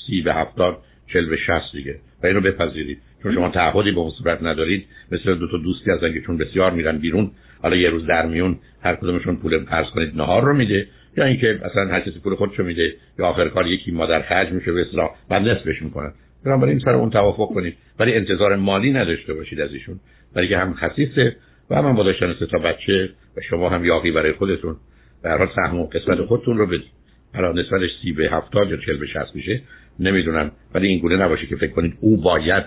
سی 0.07 0.21
به 0.21 0.33
هفتاد 0.33 0.77
چل 1.13 1.29
به 1.29 1.37
شست 1.37 1.71
دیگه. 1.73 1.99
و 2.23 2.27
اینو 2.27 2.41
بپذیرید. 2.41 3.01
چون 3.23 3.33
شما 3.33 3.49
تعهدی 3.49 3.91
به 3.91 3.99
اون 3.99 4.11
صورت 4.11 4.43
ندارید 4.43 4.87
مثل 5.11 5.35
دو 5.35 5.47
تا 5.51 5.57
دوستی 5.57 5.91
هستن 5.91 6.13
که 6.13 6.21
چون 6.21 6.37
بسیار 6.37 6.71
میرن 6.71 6.97
بیرون. 6.97 7.31
حالا 7.61 7.75
یه 7.75 7.89
روز 7.89 8.07
در 8.07 8.25
میون 8.25 8.59
هر 8.83 8.95
کدومشون 8.95 9.35
پول 9.35 9.65
فرض 9.65 9.85
کنید 9.95 10.15
نهار 10.15 10.43
رو 10.43 10.53
میده. 10.53 10.87
یا 11.17 11.25
اینکه 11.25 11.59
اصلا 11.63 11.87
هر 11.87 11.99
کسی 11.99 12.19
پول 12.23 12.35
خودشو 12.35 12.63
میده 12.63 12.93
یا 13.19 13.25
آخر 13.25 13.49
کار 13.49 13.67
یکی 13.67 13.91
مادر 13.91 14.21
خرج 14.21 14.49
میشه 14.51 14.71
به 14.71 14.81
اصطلاح 14.81 15.09
بعد 15.29 15.41
نصفش 15.41 15.81
می‌کنن. 15.81 16.13
بنابراین 16.45 16.79
سر 16.79 16.95
اون 16.95 17.09
توافق 17.09 17.53
کنید. 17.53 17.77
ولی 17.99 18.13
انتظار 18.13 18.55
مالی 18.55 18.91
نداشته 18.91 19.33
باشید 19.33 19.61
از 19.61 19.73
ایشون. 19.73 19.99
برای 20.35 20.47
که 20.47 20.57
هم 20.57 20.73
خصیصه 20.73 21.35
و 21.69 21.75
هم, 21.75 21.85
هم 21.85 21.95
با 21.95 22.03
داشتن 22.03 22.33
تا 22.51 22.57
بچه 22.57 23.09
و 23.37 23.41
شما 23.49 23.69
هم 23.69 23.85
یاقی 23.85 24.11
برای 24.11 24.31
خودتون. 24.31 24.75
به 25.23 25.29
هر 25.29 25.37
حال 25.37 25.49
سهم 25.55 25.79
و 25.79 25.85
قسمت 25.85 26.21
خودتون 26.21 26.57
رو 26.57 26.65
بدید. 26.65 26.91
حالا 27.35 27.51
نسبتش 27.51 27.89
سی 28.01 28.11
به 28.11 28.29
هفتاد 28.31 28.69
یا 28.69 28.77
چل 28.77 28.97
به 28.97 29.07
شست 29.07 29.35
میشه. 29.35 29.61
نمی‌دونم. 29.99 30.51
ولی 30.73 30.87
این 30.87 30.99
گونه 30.99 31.15
نباشه 31.15 31.45
که 31.45 31.55
فکر 31.55 31.71
کنید 31.71 31.97
او 32.01 32.21
باید 32.21 32.63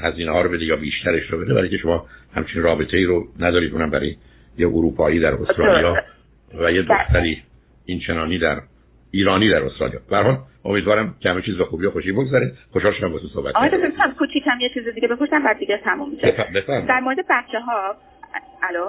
هزینه 0.00 0.30
ها 0.30 0.42
رو 0.42 0.50
بده 0.50 0.64
یا 0.64 0.76
بیشترش 0.76 1.30
رو 1.30 1.38
بده. 1.38 1.54
برای 1.54 1.68
که 1.68 1.76
شما 1.76 2.06
همچین 2.34 2.62
رابطه 2.62 2.96
ای 2.96 3.04
رو 3.04 3.28
ندارید. 3.40 3.72
اونم 3.72 3.90
برای 3.90 4.16
یه 4.58 4.66
اروپایی 4.66 5.20
در 5.20 5.34
استرالیا 5.34 5.96
و 6.60 6.72
یه 6.72 6.82
دختری. 6.82 7.42
این 7.88 8.00
چنانی 8.06 8.38
در 8.38 8.60
ایرانی 9.10 9.50
در 9.50 9.62
استرالیا. 9.64 10.00
به 10.10 10.38
امیدوارم 10.64 11.14
که 11.20 11.28
همه 11.28 11.42
چیز 11.42 11.56
به 11.56 11.64
خوبی 11.64 11.86
و 11.86 11.90
خوشی 11.90 12.12
بگذره. 12.12 12.52
خوشحال 12.72 12.92
شدم 12.92 13.12
با 13.12 13.18
تو 13.18 13.28
صحبت 13.28 13.56
آقای 13.56 13.68
دکتر 13.68 13.86
می‌تونم 13.86 14.14
کوچیکم 14.14 14.60
یه 14.60 14.70
چیز 14.74 14.88
دیگه 14.88 15.08
بپرسم 15.08 15.42
بعد 15.42 15.58
دیگه 15.58 15.80
تموم 15.84 16.10
میشه. 16.10 16.30
در 16.88 17.00
مورد 17.00 17.18
بچه 17.30 17.60
ها 17.60 17.96
الو؟ 18.62 18.88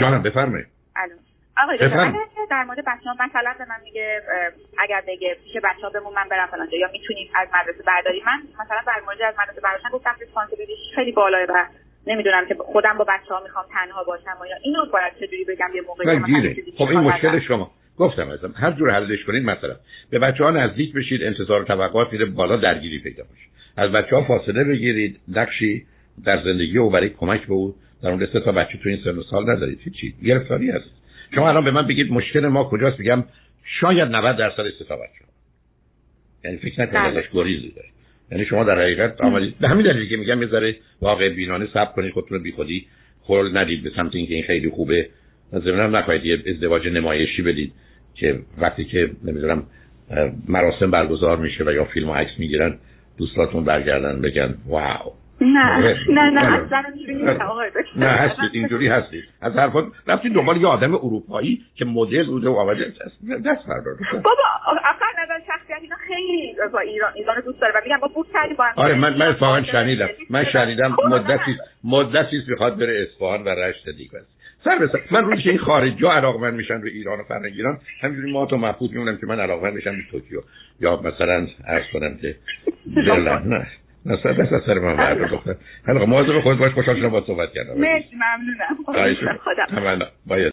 جانم 0.00 0.22
بفرمایید. 0.22 0.66
الو. 0.96 1.12
آقای 1.62 1.76
دکتر 1.76 2.12
در 2.50 2.64
مورد 2.64 2.78
بچه 2.78 3.10
ها 3.10 3.26
مثلا 3.26 3.54
به 3.58 3.64
من 3.68 3.80
میگه 3.84 4.20
اگر 4.78 5.02
بگه 5.08 5.36
پیش 5.44 5.56
بچه 5.56 5.82
ها 5.82 5.90
بمون 5.90 6.14
من 6.14 6.28
برم 6.30 6.46
فلان 6.46 6.68
یا 6.80 6.88
می‌تونیم 6.92 7.28
از 7.34 7.48
مدرسه 7.54 7.82
برداری 7.86 8.22
من 8.26 8.64
مثلا 8.64 8.80
در 8.86 9.00
مورد 9.06 9.22
از 9.22 9.34
مدرسه 9.42 9.60
برداشتن 9.60 9.88
گفتم 9.92 10.14
ریسپانسیبیلیتیش 10.20 10.94
خیلی 10.94 11.12
بالاه 11.12 11.42
و 11.48 11.64
نمی‌دونم 12.06 12.46
که 12.46 12.54
خودم 12.54 12.98
با 12.98 13.04
بچه 13.04 13.34
ها 13.34 13.40
می‌خوام 13.42 13.64
تنها 13.72 14.04
باشم 14.04 14.36
یا 14.50 14.56
اینو 14.62 14.86
باید 14.92 15.12
چجوری 15.20 15.44
بگم 15.44 15.68
یه 15.74 15.82
موقعی 15.82 16.62
خب 16.78 16.88
این 16.88 17.00
مشکل 17.00 17.40
شما. 17.40 17.70
گفتم 17.98 18.28
ازم 18.28 18.54
هر 18.56 18.72
جور 18.72 18.90
حلش 18.90 19.24
کنید 19.24 19.44
مثلا. 19.44 19.76
به 20.10 20.18
بچه 20.18 20.44
ها 20.44 20.50
نزدیک 20.50 20.92
بشید 20.92 21.22
انتظار 21.22 21.62
و 21.62 21.64
توقعات 21.64 22.12
میره 22.12 22.24
بالا 22.24 22.56
درگیری 22.56 22.98
پیدا 22.98 23.24
باشه 23.24 23.46
از 23.76 23.92
بچه 23.92 24.16
ها 24.16 24.24
فاصله 24.24 24.64
بگیرید. 24.64 25.20
نقشی 25.28 25.84
در 26.24 26.44
زندگی 26.44 26.78
و 26.78 26.90
برای 26.90 27.08
کمک 27.08 27.46
به 27.46 27.54
او 27.54 27.74
در 28.02 28.10
اون 28.10 28.26
سه 28.32 28.40
تا 28.40 28.52
بچه 28.52 28.78
تو 28.78 28.88
این 28.88 28.98
سن 29.04 29.18
و 29.18 29.22
سال 29.22 29.50
ندارید 29.50 29.80
هیچی 29.84 30.14
گرفتاری 30.24 30.70
هست. 30.70 30.90
شما 31.34 31.48
الان 31.48 31.64
به 31.64 31.70
من 31.70 31.86
بگید 31.86 32.12
مشکل 32.12 32.46
ما 32.46 32.64
کجاست؟ 32.64 32.98
بگم 32.98 33.24
شاید 33.80 34.08
90 34.08 34.36
درصد 34.36 34.64
سه 34.78 34.84
تا 34.84 34.96
بچه. 34.96 35.24
یعنی 36.44 36.56
فکر 36.56 36.82
نکنید 36.82 37.02
بله. 37.02 37.18
ازش 37.18 37.30
گریزی 37.32 37.72
داره 37.76 37.88
یعنی 38.32 38.46
شما 38.46 38.64
در 38.64 38.80
حقیقت 38.82 39.20
آمدید. 39.20 39.58
به 39.60 39.68
همین 39.68 39.86
دلیلی 39.86 40.08
که 40.08 40.16
میگم 40.16 40.42
یه 40.42 40.48
ذره 40.48 40.76
واقع 41.00 41.28
بینانه 41.28 41.66
صبر 41.66 41.92
کنید 41.92 42.12
خودتون 42.12 42.42
بی 42.42 42.52
خودی 42.52 42.86
خورل 43.20 43.56
ندید 43.56 43.82
به 43.82 43.90
سمت 43.96 44.14
اینکه 44.14 44.34
این 44.34 44.42
خیلی 44.42 44.70
خوبه. 44.70 45.08
ضمن 45.58 45.90
نخواهید 45.90 46.24
یه 46.24 46.54
ازدواج 46.54 46.88
نمایشی 46.88 47.42
بدید 47.42 47.72
که 48.14 48.38
وقتی 48.58 48.84
که 48.84 49.10
نمی‌دونم 49.24 49.62
مراسم 50.48 50.90
برگزار 50.90 51.36
میشه 51.36 51.64
و 51.64 51.70
یا 51.70 51.84
فیلم 51.84 52.10
و 52.10 52.14
عکس 52.14 52.38
می‌گیرن 52.38 52.78
دوستاتون 53.18 53.64
برگردن 53.64 54.20
بگن 54.20 54.54
واو. 54.66 55.12
نه 55.40 55.96
نه 56.08 56.30
نه 56.30 56.68
نه 57.96 58.06
هستید 58.06 58.50
اینجوری 58.52 58.88
هستید. 58.88 59.24
از 59.40 59.52
حرفات 59.52 59.84
رفتید 60.06 60.34
دنبال 60.34 60.60
یه 60.60 60.66
آدم 60.66 60.94
اروپایی 60.94 61.62
که 61.74 61.84
مدل 61.84 62.26
بوده 62.26 62.48
و 62.48 62.54
آمده. 62.54 62.84
دست 63.46 63.66
بردار 63.68 63.94
بابا 64.12 64.30
آخر 64.66 65.22
نظر 65.24 65.38
شخصیت 65.46 65.78
اینا 65.82 65.96
خیلی 66.08 66.54
با 66.72 66.78
ایران 66.80 67.12
ایران 67.14 67.40
دوست 67.44 67.60
داره 67.60 67.72
و 67.76 67.80
میگم 67.84 67.98
با 68.00 68.08
بود 68.08 68.26
کردی 68.32 68.54
با 68.54 68.64
آره 68.76 68.94
من 68.94 69.16
من 69.16 69.26
اتفاقا 69.26 69.62
شنیدم. 69.62 70.08
من 70.30 70.44
شنیدم 70.52 70.96
مدتی 71.08 71.56
مدتی 71.84 72.42
می‌خواد 72.48 72.78
بره 72.78 73.02
اصفهان 73.02 73.44
و 73.44 73.48
رشت 73.48 73.88
دیگه 73.88 74.20
سر 74.64 74.78
بسر 74.78 75.00
من 75.10 75.24
روی 75.24 75.42
که 75.42 75.50
این 75.50 75.58
خارجی 75.58 76.04
ها 76.04 76.38
من 76.38 76.54
میشن 76.54 76.80
رو 76.80 76.86
ایران 76.86 77.20
و 77.20 77.22
فرنگ 77.22 77.52
ایران. 77.56 77.78
همینجوری 78.00 78.32
ما 78.32 78.46
تو 78.46 78.56
محفوظ 78.56 78.90
میمونم 78.90 79.16
که 79.16 79.26
من 79.26 79.40
علاقمند 79.40 79.74
میشم 79.74 79.90
به 79.90 80.02
توکیو 80.10 80.40
یا 80.80 80.96
مثلا 80.96 81.46
عرض 81.66 81.84
کنم 81.92 82.16
که 82.16 82.36
برلن 82.96 83.42
نه. 83.48 83.66
نه 84.06 84.18
سر 84.22 84.32
دست 84.32 84.52
از 84.52 84.62
سر 84.66 84.78
من 84.78 84.96
برد 84.96 85.30
دختر 85.30 85.54
حالا 85.86 86.06
مواظب 86.06 86.40
خود 86.40 86.58
باش 86.58 86.72
خوشحال 86.72 86.96
شدم 86.96 87.08
با 87.08 87.24
صحبت 87.26 87.52
کردم. 87.52 87.80
مرسی 87.80 88.16
ممنونم. 88.16 89.36
خدا 89.44 90.50